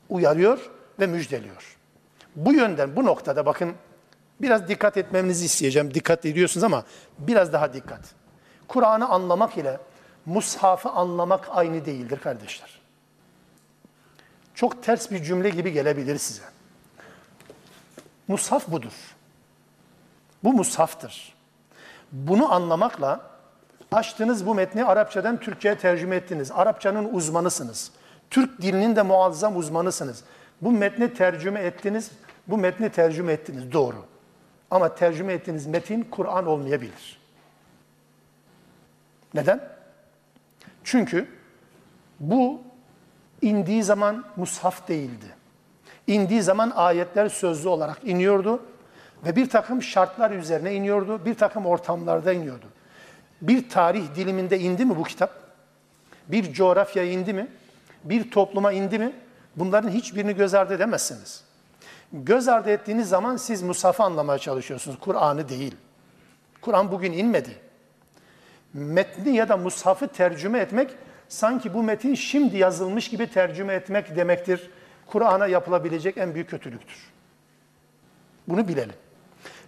[0.09, 0.70] Uyarıyor
[1.01, 1.76] ve müjdeliyor.
[2.37, 3.74] Bu yönden, bu noktada bakın
[4.41, 5.95] Biraz dikkat etmenizi isteyeceğim.
[5.95, 6.85] Dikkat ediyorsunuz ama
[7.18, 8.01] biraz daha dikkat.
[8.68, 9.78] Kur'an'ı anlamak ile
[10.26, 12.80] mushafı anlamak aynı değildir kardeşler.
[14.55, 16.43] Çok ters bir cümle gibi gelebilir size.
[18.29, 18.93] Mushaf budur.
[20.45, 21.35] Bu mushaftır.
[22.12, 23.20] Bunu anlamakla
[23.93, 26.51] açtınız bu metni Arapçadan Türkçe'ye tercüme ettiniz.
[26.53, 27.93] Arapçanın uzmanısınız.
[28.31, 30.25] Türk dilinin de muazzam uzmanısınız.
[30.61, 32.11] Bu metni tercüme ettiniz.
[32.49, 33.72] Bu metni tercüme ettiniz.
[33.72, 34.07] Doğru.
[34.70, 37.20] Ama tercüme ettiğiniz metin Kur'an olmayabilir.
[39.35, 39.61] Neden?
[40.85, 41.29] Çünkü
[42.20, 42.62] bu
[43.43, 45.27] indiği zaman mushaf değildi.
[46.07, 48.63] İndiği zaman ayetler sözlü olarak iniyordu
[49.27, 52.67] ve bir takım şartlar üzerine iniyordu, bir takım ortamlarda iniyordu.
[53.43, 55.31] Bir tarih diliminde indi mi bu kitap?
[56.29, 57.47] Bir coğrafyaya indi mi?
[58.05, 59.13] Bir topluma indi mi?
[59.57, 61.45] Bunların hiçbirini göz ardı edemezsiniz.
[62.13, 65.75] Göz ardı ettiğiniz zaman siz Musaf'ı anlamaya çalışıyorsunuz, Kur'an'ı değil.
[66.61, 67.57] Kur'an bugün inmedi.
[68.75, 70.91] Metni ya da Mushaf'ı tercüme etmek,
[71.29, 74.71] sanki bu metin şimdi yazılmış gibi tercüme etmek demektir.
[75.07, 77.13] Kur'an'a yapılabilecek en büyük kötülüktür.
[78.49, 78.95] Bunu bilelim.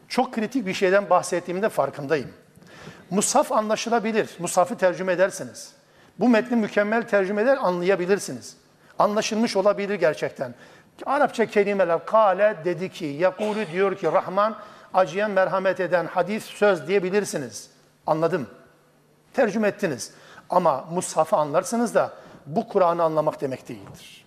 [0.09, 2.31] Çok kritik bir şeyden bahsettiğimde farkındayım.
[3.11, 4.31] Mushaf anlaşılabilir.
[4.39, 5.73] Mushaf'ı tercüme edersiniz.
[6.19, 8.57] Bu metni mükemmel tercüme eder anlayabilirsiniz.
[8.99, 10.55] Anlaşılmış olabilir gerçekten.
[11.07, 14.57] Arapça kelimeler kale dedi ki, yakulu diyor ki Rahman
[14.95, 17.71] acıyan merhamet eden hadis söz diyebilirsiniz.
[18.07, 18.47] Anladım.
[19.33, 20.13] Tercüme ettiniz.
[20.51, 22.13] Ama Mushaf'ı anlarsınız da
[22.47, 24.26] bu Kur'an'ı anlamak demek değildir.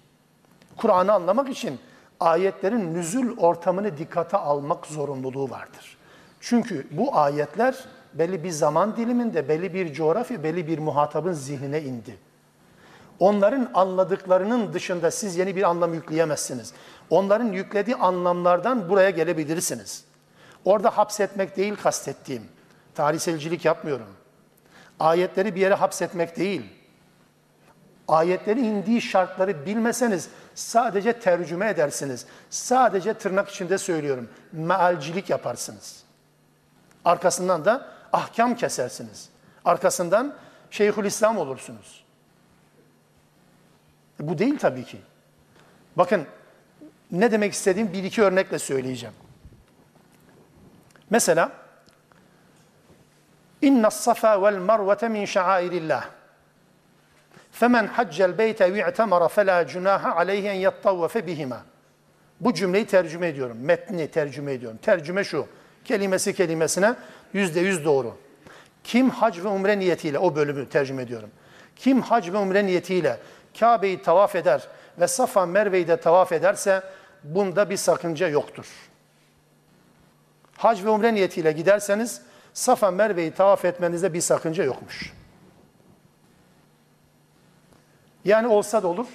[0.80, 1.80] Kur'an'ı anlamak için
[2.19, 5.97] ayetlerin nüzul ortamını dikkate almak zorunluluğu vardır.
[6.39, 7.75] Çünkü bu ayetler
[8.13, 12.17] belli bir zaman diliminde, belli bir coğrafya, belli bir muhatabın zihnine indi.
[13.19, 16.73] Onların anladıklarının dışında siz yeni bir anlam yükleyemezsiniz.
[17.09, 20.03] Onların yüklediği anlamlardan buraya gelebilirsiniz.
[20.65, 22.43] Orada hapsetmek değil kastettiğim.
[22.95, 24.07] Tarihselcilik yapmıyorum.
[24.99, 26.61] Ayetleri bir yere hapsetmek değil.
[28.07, 30.30] Ayetlerin indiği şartları bilmeseniz
[30.60, 32.26] sadece tercüme edersiniz.
[32.49, 34.30] Sadece tırnak içinde söylüyorum.
[34.51, 36.03] Mealcilik yaparsınız.
[37.05, 39.30] Arkasından da ahkam kesersiniz.
[39.66, 40.36] Arkasından
[40.72, 42.05] Şeyhülislam olursunuz.
[44.20, 45.01] Bu değil tabii ki.
[45.95, 46.26] Bakın
[47.12, 49.16] ne demek istediğim bir iki örnekle söyleyeceğim.
[51.10, 51.51] Mesela
[53.62, 56.18] İnna safa vel marvete min şairillah.
[57.88, 61.66] Haccel beyte ve i'temara fela cunaha aleyhi en yattavvefe bihima.
[62.39, 63.57] Bu cümleyi tercüme ediyorum.
[63.62, 64.80] Metni tercüme ediyorum.
[64.82, 65.47] Tercüme şu.
[65.86, 66.95] Kelimesi kelimesine
[67.34, 68.18] yüzde yüz doğru.
[68.84, 71.30] Kim hac ve umre niyetiyle, o bölümü tercüme ediyorum.
[71.76, 73.18] Kim hac ve umre niyetiyle
[73.60, 74.68] Kabe'yi tavaf eder
[74.99, 76.84] ve Safa Merve'yi de tavaf ederse
[77.24, 78.66] bunda bir sakınca yoktur.
[80.57, 82.22] Hac ve umre niyetiyle giderseniz
[82.53, 85.18] Safa Merve'yi tavaf etmenizde bir sakınca yokmuş.
[88.30, 89.07] Yani olsa da olur,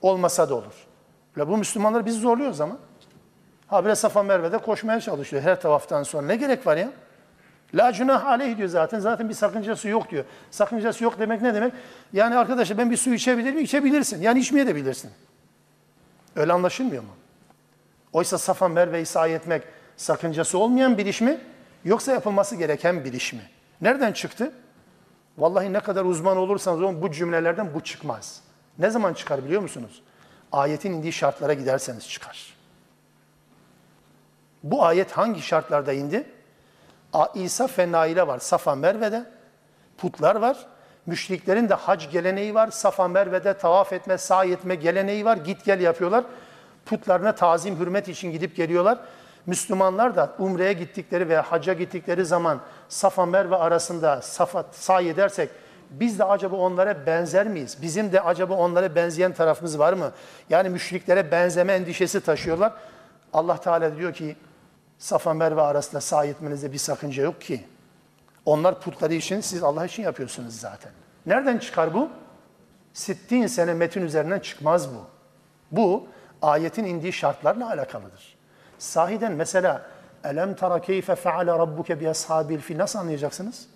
[0.00, 0.86] olmasa da olur.
[1.36, 2.76] Ya bu Müslümanlar biz zorluyoruz ama.
[3.66, 6.26] Ha bile Safa Merve'de koşmaya çalışıyor her tavaftan sonra.
[6.26, 6.90] Ne gerek var ya?
[7.74, 9.00] La cunah aleyh diyor zaten.
[9.00, 10.24] Zaten bir sakıncası yok diyor.
[10.50, 11.72] Sakıncası yok demek ne demek?
[12.12, 13.64] Yani arkadaşlar ben bir su içebilir miyim?
[13.64, 14.22] İçebilirsin.
[14.22, 15.10] Yani içmeye de bilirsin.
[16.36, 17.10] Öyle anlaşılmıyor mu?
[18.12, 19.62] Oysa Safa Merve'yi sahi etmek
[19.96, 21.38] sakıncası olmayan bir iş mi?
[21.84, 23.42] Yoksa yapılması gereken bir iş mi?
[23.80, 24.52] Nereden çıktı?
[25.38, 28.40] Vallahi ne kadar uzman olursanız olun bu cümlelerden bu çıkmaz.
[28.78, 30.02] Ne zaman çıkar biliyor musunuz?
[30.52, 32.56] Ayetin indiği şartlara giderseniz çıkar.
[34.62, 36.26] Bu ayet hangi şartlarda indi?
[37.34, 39.24] İsa fenaile var Safa Merve'de.
[39.98, 40.66] Putlar var.
[41.06, 42.70] Müşriklerin de hac geleneği var.
[42.70, 45.36] Safa Merve'de tavaf etme, sahi etme geleneği var.
[45.36, 46.24] Git gel yapıyorlar.
[46.86, 48.98] Putlarına tazim, hürmet için gidip geliyorlar.
[49.46, 55.50] Müslümanlar da umreye gittikleri veya hacca gittikleri zaman Safa Merve arasında safa sahi edersek
[55.90, 57.78] biz de acaba onlara benzer miyiz?
[57.82, 60.12] Bizim de acaba onlara benzeyen tarafımız var mı?
[60.50, 62.72] Yani müşriklere benzeme endişesi taşıyorlar.
[63.32, 64.36] Allah Teala diyor ki
[64.98, 67.64] Safa Merve arasında sahi etmenizde bir sakınca yok ki.
[68.44, 70.92] Onlar putları için, siz Allah için yapıyorsunuz zaten.
[71.26, 72.08] Nereden çıkar bu?
[72.92, 75.06] Sittin sene metin üzerinden çıkmaz bu.
[75.72, 76.06] Bu
[76.42, 78.31] ayetin indiği şartlarla alakalıdır.
[78.82, 79.86] Sahiden mesela
[80.24, 83.66] elem tara keyfe feale rabbuke bi ashabil fil nasıl anlayacaksınız?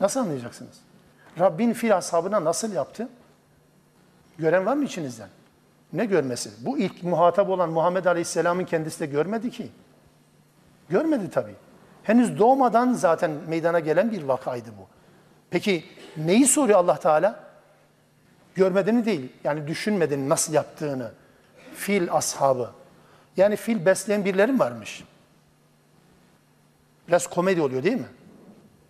[0.00, 0.80] Nasıl anlayacaksınız?
[1.38, 3.08] Rabbin fil ashabına nasıl yaptı?
[4.38, 5.28] Gören var mı içinizden?
[5.92, 6.50] Ne görmesi?
[6.60, 9.70] Bu ilk muhatap olan Muhammed Aleyhisselam'ın kendisi de görmedi ki.
[10.88, 11.54] Görmedi tabii.
[12.02, 14.86] Henüz doğmadan zaten meydana gelen bir vakaydı bu.
[15.50, 15.84] Peki
[16.16, 17.40] neyi soruyor Allah Teala?
[18.54, 21.10] Görmediğini değil, yani düşünmediğini nasıl yaptığını.
[21.74, 22.70] Fil ashabı.
[23.36, 25.04] Yani fil besleyen birileri mi varmış?
[27.08, 28.08] Biraz komedi oluyor değil mi?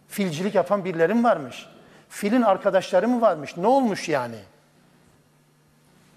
[0.09, 1.67] Filcilik yapan birileri mi varmış?
[2.09, 3.57] Filin arkadaşları mı varmış?
[3.57, 4.39] Ne olmuş yani?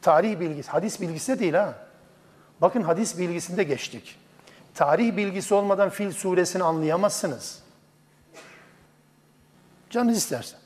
[0.02, 1.74] Tarih bilgisi, hadis bilgisi de değil ha.
[2.62, 4.20] Bakın hadis bilgisinde geçtik.
[4.76, 7.64] Tarih bilgisi olmadan Fil suresini anlayamazsınız.
[9.90, 10.58] Canınız isterse.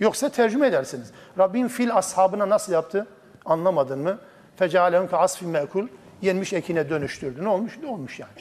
[0.00, 1.10] Yoksa tercüme edersiniz.
[1.38, 3.06] Rabbim fil ashabına nasıl yaptı?
[3.44, 4.18] Anlamadın mı?
[4.56, 5.88] Fecalehum ka asfin mekul
[6.21, 7.43] Yenmiş ekine dönüştürdü.
[7.43, 7.77] Ne olmuş?
[7.81, 8.31] Ne olmuş yani?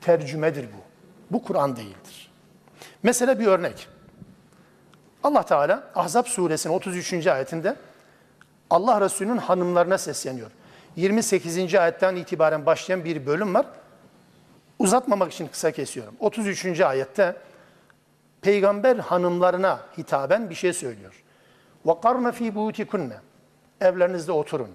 [0.00, 0.82] Tercümedir bu.
[1.30, 2.30] Bu Kur'an değildir.
[3.02, 3.88] Mesela bir örnek.
[5.22, 7.26] Allah Teala Ahzab suresinin 33.
[7.26, 7.76] ayetinde
[8.70, 10.50] Allah Resulü'nün hanımlarına sesleniyor.
[10.96, 11.74] 28.
[11.74, 13.66] ayetten itibaren başlayan bir bölüm var.
[14.78, 16.14] Uzatmamak için kısa kesiyorum.
[16.20, 16.80] 33.
[16.80, 17.36] ayette
[18.40, 21.22] peygamber hanımlarına hitaben bir şey söylüyor.
[21.86, 23.12] وَقَرْنَ ف۪ي بُيُوتِكُنَّ
[23.80, 24.70] Evlerinizde oturun.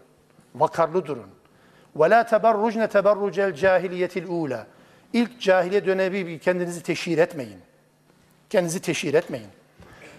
[0.55, 1.29] Vakarlı durun.
[1.97, 4.63] وَلَا تَبَرُّجْنَ تَبَرُّجَ الْجَاهِلِيَةِ الْعُولَى
[5.13, 7.59] İlk cahiliye dönemi kendinizi teşhir etmeyin.
[8.49, 9.47] Kendinizi teşhir etmeyin.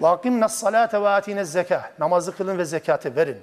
[0.01, 3.39] وَاقِمْنَا الصَّلَاةَ وَاَتِينَ الزَّكَاةِ Namazı kılın ve zekatı verin.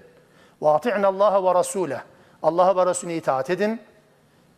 [0.62, 2.00] وَاطِعْنَ اللّٰهَ وَرَسُولَهِ
[2.44, 3.82] Allah'a ve Resulüne itaat edin.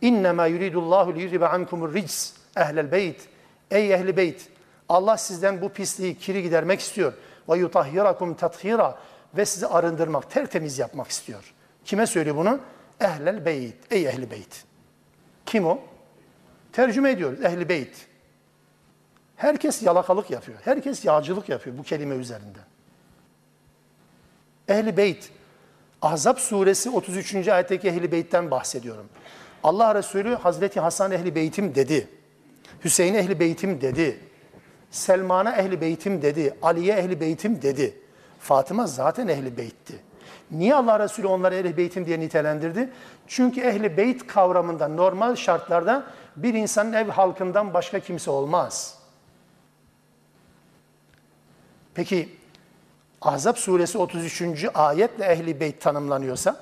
[0.02, 3.22] İnnemâ yuridullahu liyudhibe ankumur rics ehlel beyt.
[3.72, 4.50] Ey ehli beyt.
[4.90, 7.14] Allah sizden bu pisliği, kiri gidermek istiyor.
[7.50, 8.98] Ve yutahhirakum tathira
[9.38, 11.54] ve sizi arındırmak, tertemiz yapmak istiyor.
[11.85, 12.61] Kime söylüyor bunu?
[13.01, 13.75] Ehlel beyt.
[13.91, 14.65] Ey ehli beyt.
[15.47, 15.81] Kim o?
[16.73, 17.45] Tercüme ediyoruz.
[17.45, 18.07] Ehli beyt.
[19.37, 20.59] Herkes yalakalık yapıyor.
[20.65, 22.65] Herkes yağcılık yapıyor bu kelime üzerinden.
[24.69, 25.31] Ehli beyt.
[26.03, 27.49] Ahzab suresi 33.
[27.49, 29.09] ayetteki ehli beytten bahsediyorum.
[29.63, 32.09] Allah Resulü Hazreti Hasan ehli beytim dedi.
[32.85, 34.21] Hüseyin ehli beytim dedi.
[34.91, 36.55] Selman'a ehli beytim dedi.
[36.63, 37.95] Ali'ye ehli beytim dedi.
[38.41, 39.95] Fatıma zaten ehli beytti.
[40.53, 42.91] Niye Allah Resulü onları ehli beytim diye nitelendirdi?
[43.27, 48.99] Çünkü ehli beyt kavramında normal şartlarda bir insanın ev halkından başka kimse olmaz.
[51.95, 52.37] Peki
[53.21, 54.67] Ahzab suresi 33.
[54.75, 56.57] ayetle ehli beyt tanımlanıyorsa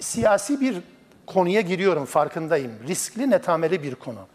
[0.00, 0.82] siyasi bir
[1.26, 2.72] konuya giriyorum farkındayım.
[2.88, 4.26] Riskli netameli bir konu.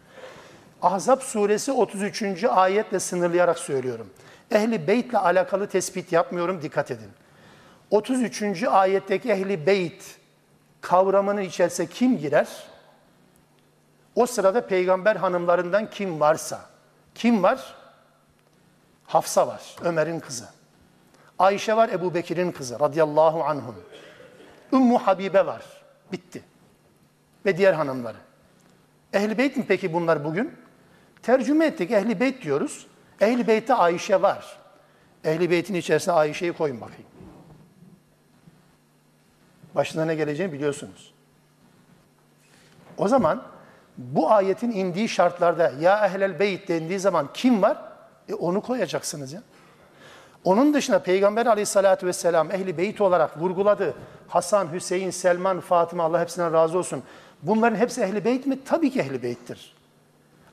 [0.82, 2.44] Ahzab suresi 33.
[2.44, 4.10] ayetle sınırlayarak söylüyorum.
[4.50, 7.08] Ehli beytle alakalı tespit yapmıyorum dikkat edin.
[7.90, 8.62] 33.
[8.62, 10.18] ayetteki ehli beyt
[10.80, 12.48] kavramının içerisine kim girer?
[14.14, 16.60] O sırada peygamber hanımlarından kim varsa.
[17.14, 17.74] Kim var?
[19.06, 20.48] Hafsa var, Ömer'in kızı.
[21.38, 23.74] Ayşe var, Ebu Bekir'in kızı radıyallahu anhum.
[24.72, 25.62] Ümmü Habibe var.
[26.12, 26.42] Bitti.
[27.46, 28.16] Ve diğer hanımları.
[29.12, 30.54] Ehl-i Beyt mi peki bunlar bugün?
[31.22, 31.90] Tercüme ettik.
[31.90, 32.86] Ehl-i Beyt diyoruz.
[33.20, 34.58] Ehl-i Beyt'te Ayşe var.
[35.24, 37.09] Ehl-i Beyt'in içerisine Ayşe'yi koyun bakayım.
[39.74, 41.14] Başına ne geleceğini biliyorsunuz.
[42.98, 43.42] O zaman
[43.98, 47.78] bu ayetin indiği şartlarda ya ehlel beyt dendiği zaman kim var?
[48.28, 49.42] E onu koyacaksınız ya.
[50.44, 53.94] Onun dışında Peygamber aleyhissalatü vesselam ehli beyt olarak vurguladı.
[54.28, 57.02] Hasan, Hüseyin, Selman, Fatıma Allah hepsinden razı olsun.
[57.42, 58.64] Bunların hepsi ehli beyt mi?
[58.64, 59.76] Tabii ki ehli beyttir.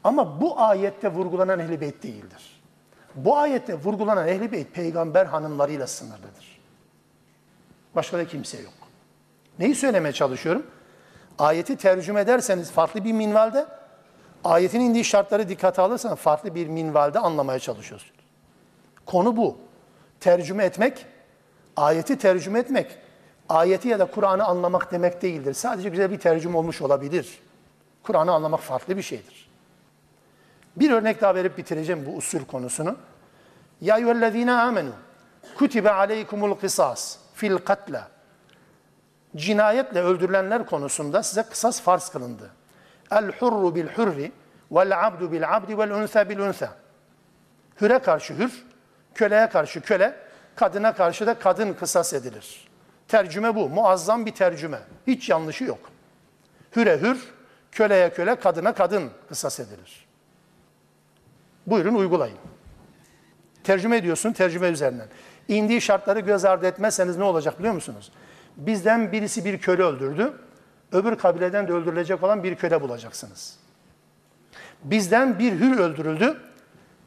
[0.03, 2.61] Ama bu ayette vurgulanan ehli beyt değildir.
[3.15, 6.59] Bu ayette vurgulanan ehli beyt peygamber hanımlarıyla sınırlıdır.
[7.95, 8.76] Başka da kimse yok.
[9.59, 10.65] Neyi söylemeye çalışıyorum?
[11.39, 13.65] Ayeti tercüme ederseniz farklı bir minvalde,
[14.43, 18.13] ayetin indiği şartları dikkate alırsanız farklı bir minvalde anlamaya çalışıyorsunuz.
[19.05, 19.57] Konu bu.
[20.19, 21.05] Tercüme etmek,
[21.75, 22.97] ayeti tercüme etmek,
[23.49, 25.53] ayeti ya da Kur'an'ı anlamak demek değildir.
[25.53, 27.39] Sadece güzel bir tercüme olmuş olabilir.
[28.03, 29.49] Kur'an'ı anlamak farklı bir şeydir.
[30.75, 32.95] Bir örnek daha verip bitireceğim bu usul konusunu.
[33.81, 34.91] Ya eyyühellezine amenu
[35.57, 38.07] kutibe aleykumul kısas fil katla
[39.35, 42.49] cinayetle öldürülenler konusunda size kısas farz kılındı.
[43.11, 44.31] El hurru bil hurri
[44.71, 46.69] vel abdu bil abdi vel unsa bil unsa.
[47.81, 48.65] Hüre karşı hür,
[49.15, 50.15] köleye karşı köle,
[50.55, 52.67] kadına karşı da kadın kısas edilir.
[53.07, 53.69] Tercüme bu.
[53.69, 54.79] Muazzam bir tercüme.
[55.07, 55.79] Hiç yanlışı yok.
[56.75, 57.33] Hüre hür,
[57.71, 60.07] köleye köle, kadına kadın kısas edilir.
[61.67, 62.37] Buyurun uygulayın.
[63.63, 65.07] Tercüme ediyorsun tercüme üzerinden.
[65.47, 68.11] İndiği şartları göz ardı etmezseniz ne olacak biliyor musunuz?
[68.57, 70.33] Bizden birisi bir köle öldürdü.
[70.91, 73.59] Öbür kabileden de öldürülecek olan bir köle bulacaksınız.
[74.83, 76.37] Bizden bir hür öldürüldü.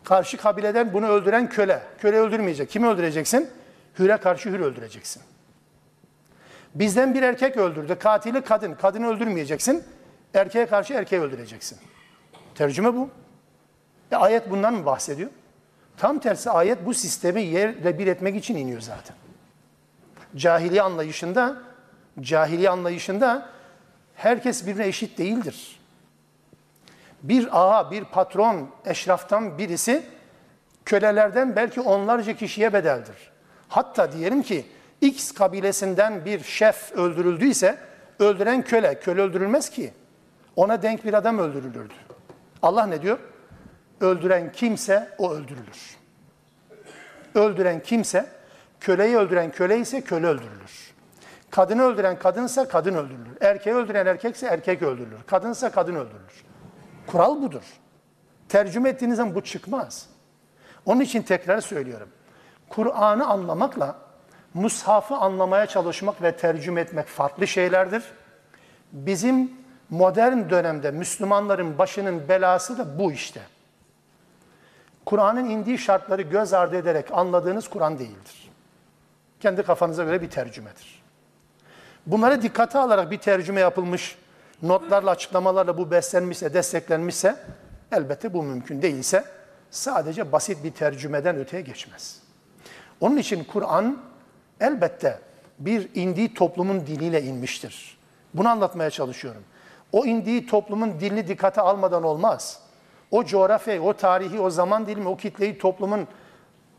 [0.04, 1.82] Karşı kabileden bunu öldüren köle.
[1.98, 2.70] Köle öldürmeyecek.
[2.70, 3.50] Kimi öldüreceksin?
[3.98, 5.22] Hüre karşı hür öldüreceksin.
[6.74, 7.98] Bizden bir erkek öldürdü.
[7.98, 8.74] Katili kadın.
[8.74, 9.84] Kadını öldürmeyeceksin.
[10.34, 11.78] Erkeğe karşı erkeği öldüreceksin.
[12.54, 13.10] Tercüme bu.
[14.12, 15.30] E, ayet bundan mı bahsediyor?
[15.96, 19.16] Tam tersi ayet bu sistemi yerle bir etmek için iniyor zaten.
[20.36, 21.56] Cahiliye anlayışında
[22.20, 23.48] Cahiliye anlayışında
[24.14, 25.80] herkes birbirine eşit değildir.
[27.22, 30.02] Bir ağa, bir patron, eşraftan birisi
[30.84, 33.30] kölelerden belki onlarca kişiye bedeldir.
[33.68, 34.66] Hatta diyelim ki
[35.00, 37.78] X kabilesinden bir şef öldürüldüyse
[38.18, 39.92] öldüren köle, köle öldürülmez ki.
[40.56, 41.94] Ona denk bir adam öldürülürdü.
[42.62, 43.18] Allah ne diyor?
[44.00, 45.96] Öldüren kimse o öldürülür.
[47.34, 48.26] Öldüren kimse,
[48.80, 50.94] köleyi öldüren köle ise köle öldürülür.
[51.50, 53.36] Kadını öldüren kadınsa kadın öldürülür.
[53.40, 55.22] Erkeği öldüren erkekse erkek öldürülür.
[55.26, 56.44] Kadınsa kadın öldürülür.
[57.06, 57.62] Kural budur.
[58.48, 60.06] Tercüme ettiğiniz zaman bu çıkmaz.
[60.86, 62.08] Onun için tekrar söylüyorum.
[62.68, 63.96] Kur'an'ı anlamakla
[64.54, 68.02] mushafı anlamaya çalışmak ve tercüme etmek farklı şeylerdir.
[68.92, 69.52] Bizim
[69.90, 73.40] modern dönemde Müslümanların başının belası da bu işte.
[75.04, 78.49] Kur'an'ın indiği şartları göz ardı ederek anladığınız Kur'an değildir.
[79.40, 81.02] Kendi kafanıza göre bir tercümedir.
[82.06, 84.18] Bunları dikkate alarak bir tercüme yapılmış,
[84.62, 87.36] notlarla, açıklamalarla bu beslenmişse, desteklenmişse
[87.92, 89.24] elbette bu mümkün değilse
[89.70, 92.22] sadece basit bir tercümeden öteye geçmez.
[93.00, 93.98] Onun için Kur'an
[94.60, 95.18] elbette
[95.58, 97.98] bir indiği toplumun diliyle inmiştir.
[98.34, 99.42] Bunu anlatmaya çalışıyorum.
[99.92, 102.60] O indiği toplumun dilini dikkate almadan olmaz.
[103.10, 106.08] O coğrafyayı, o tarihi, o zaman dilimi, o kitleyi toplumun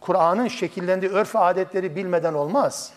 [0.02, 2.94] Kur'an'ın şekillendiği örf adetleri bilmeden olmaz.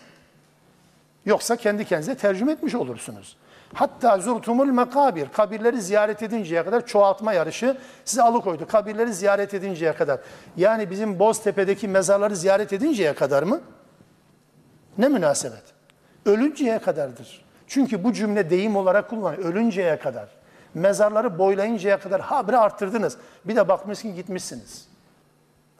[1.25, 3.37] Yoksa kendi kendinize tercüme etmiş olursunuz.
[3.73, 8.67] Hatta zurtumul mekabir, kabirleri ziyaret edinceye kadar çoğaltma yarışı sizi alıkoydu.
[8.67, 10.19] Kabirleri ziyaret edinceye kadar.
[10.57, 13.61] Yani bizim Boztepe'deki mezarları ziyaret edinceye kadar mı?
[14.97, 15.63] Ne münasebet.
[16.25, 17.45] Ölünceye kadardır.
[17.67, 19.49] Çünkü bu cümle deyim olarak kullanılıyor.
[19.49, 20.29] Ölünceye kadar.
[20.73, 23.17] Mezarları boylayıncaya kadar habire arttırdınız.
[23.45, 24.94] Bir de bakmışsın gitmişsiniz.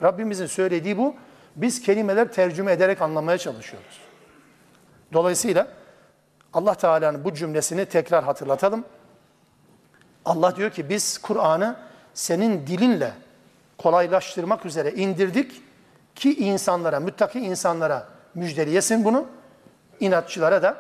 [0.02, 1.16] Rabbimizin söylediği bu.
[1.56, 4.00] Biz kelimeler tercüme ederek anlamaya çalışıyoruz.
[5.14, 5.68] Dolayısıyla
[6.54, 8.86] Allah Teala'nın bu cümlesini tekrar hatırlatalım.
[10.26, 11.76] Allah diyor ki biz Kur'an'ı
[12.14, 13.12] senin dilinle
[13.78, 15.62] kolaylaştırmak üzere indirdik
[16.16, 19.26] ki insanlara, müttaki insanlara müjdeleyesin bunu.
[20.00, 20.78] İnatçılara da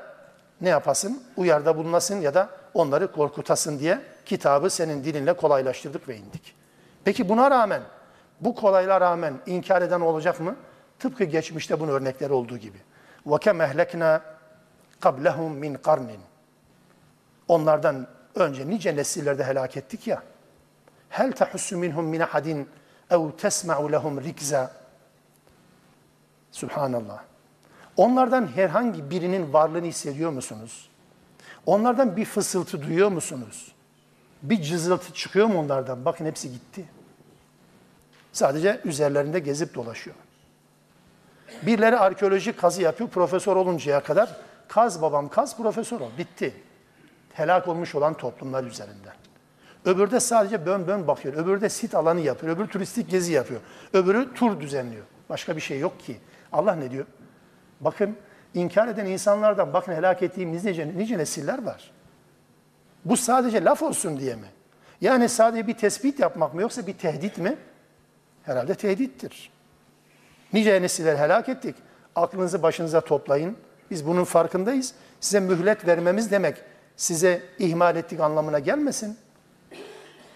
[0.61, 1.23] ne yapasın?
[1.37, 6.55] Uyarda bulunasın ya da onları korkutasın diye kitabı senin dilinle kolaylaştırdık ve indik.
[7.03, 7.81] Peki buna rağmen,
[8.40, 10.56] bu kolayla rağmen inkar eden olacak mı?
[10.98, 12.78] Tıpkı geçmişte bunun örnekleri olduğu gibi.
[13.26, 14.20] وَكَمْ اَهْلَكْنَا
[15.00, 16.20] قَبْلَهُمْ min karnin.
[17.48, 20.22] Onlardan önce nice nesillerde helak ettik ya.
[21.08, 22.68] Hel tahussu minhum min ahadin
[23.10, 24.72] ev tesma'u lehum rikza.
[26.52, 27.22] Subhanallah.
[27.96, 30.90] Onlardan herhangi birinin varlığını hissediyor musunuz?
[31.66, 33.72] Onlardan bir fısıltı duyuyor musunuz?
[34.42, 36.04] Bir cızıltı çıkıyor mu onlardan?
[36.04, 36.84] Bakın hepsi gitti.
[38.35, 40.15] Sadece üzerlerinde gezip dolaşıyor.
[41.61, 44.29] Birileri arkeolojik kazı yapıyor profesör oluncaya kadar.
[44.67, 46.09] Kaz babam kaz profesör ol.
[46.17, 46.53] Bitti.
[47.33, 49.13] Helak olmuş olan toplumlar üzerinden.
[49.85, 51.33] Öbürü de sadece bön bön bakıyor.
[51.33, 52.55] Öbürü de sit alanı yapıyor.
[52.55, 53.61] Öbürü turistik gezi yapıyor.
[53.93, 55.05] Öbürü tur düzenliyor.
[55.29, 56.17] Başka bir şey yok ki.
[56.51, 57.05] Allah ne diyor?
[57.81, 58.15] Bakın
[58.53, 61.91] inkar eden insanlardan bakın helak ettiğimiz nice, nice nesiller var.
[63.05, 64.47] Bu sadece laf olsun diye mi?
[65.01, 67.57] Yani sadece bir tespit yapmak mı yoksa bir tehdit mi?
[68.45, 69.51] Herhalde tehdittir.
[70.53, 71.75] Nice nesiller helak ettik.
[72.15, 73.57] Aklınızı başınıza toplayın.
[73.91, 74.93] Biz bunun farkındayız.
[75.19, 76.57] Size mühlet vermemiz demek
[76.97, 79.17] size ihmal ettik anlamına gelmesin.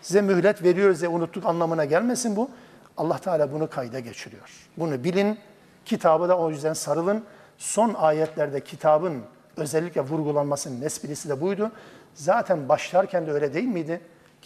[0.01, 2.49] Size mühlet veriyoruz diye unuttuk anlamına gelmesin bu.
[2.97, 4.49] Allah Teala bunu kayda geçiriyor.
[4.77, 5.39] Bunu bilin.
[5.85, 7.23] Kitabı da o yüzden sarılın.
[7.57, 9.23] Son ayetlerde kitabın
[9.57, 11.71] özellikle vurgulanmasının esprisi de buydu.
[12.13, 14.01] Zaten başlarken de öyle değil miydi?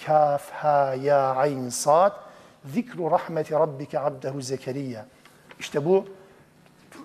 [0.05, 2.22] Kaf, ha, ya, ayn, sad.
[2.65, 5.05] Zikru rahmeti rabbike abdehu zekeriya.
[5.59, 6.07] İşte bu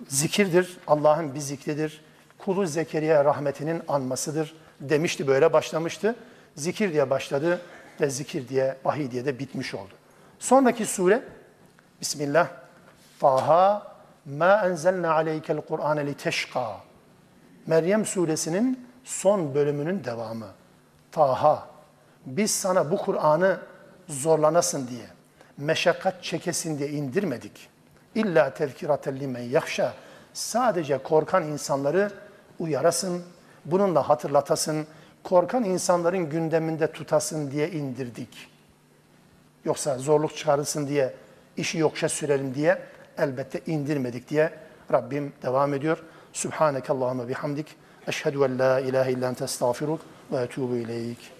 [0.07, 0.77] zikirdir.
[0.87, 2.01] Allah'ın bir zikridir.
[2.37, 5.27] Kulu Zekeriya rahmetinin anmasıdır demişti.
[5.27, 6.15] Böyle başlamıştı.
[6.55, 7.61] Zikir diye başladı
[8.01, 9.93] ve zikir diye, vahiy diye de bitmiş oldu.
[10.39, 11.23] Sonraki sure
[12.01, 12.47] Bismillah.
[13.19, 13.95] Taha
[14.25, 16.77] ma enzelna aleykel Kur'ane li teşka.
[17.67, 20.47] Meryem suresinin son bölümünün devamı.
[21.11, 21.67] Taha.
[22.25, 23.59] Biz sana bu Kur'an'ı
[24.07, 25.05] zorlanasın diye,
[25.59, 27.69] meşakkat çekesin diye indirmedik.
[28.15, 29.93] İlla tezkiraten limen yakşa.
[30.33, 32.11] Sadece korkan insanları
[32.59, 33.23] uyarasın,
[33.65, 34.87] bununla hatırlatasın,
[35.23, 38.47] korkan insanların gündeminde tutasın diye indirdik.
[39.65, 41.13] Yoksa zorluk çıkarılsın diye,
[41.57, 42.81] işi yokşa sürelim diye
[43.17, 44.53] elbette indirmedik diye
[44.91, 46.03] Rabbim devam ediyor.
[46.33, 47.75] Subhaneke Allahümme bihamdik.
[48.07, 50.01] Eşhedü en la ilahe illa ente estağfiruk
[50.31, 51.38] ve etubu ileyk.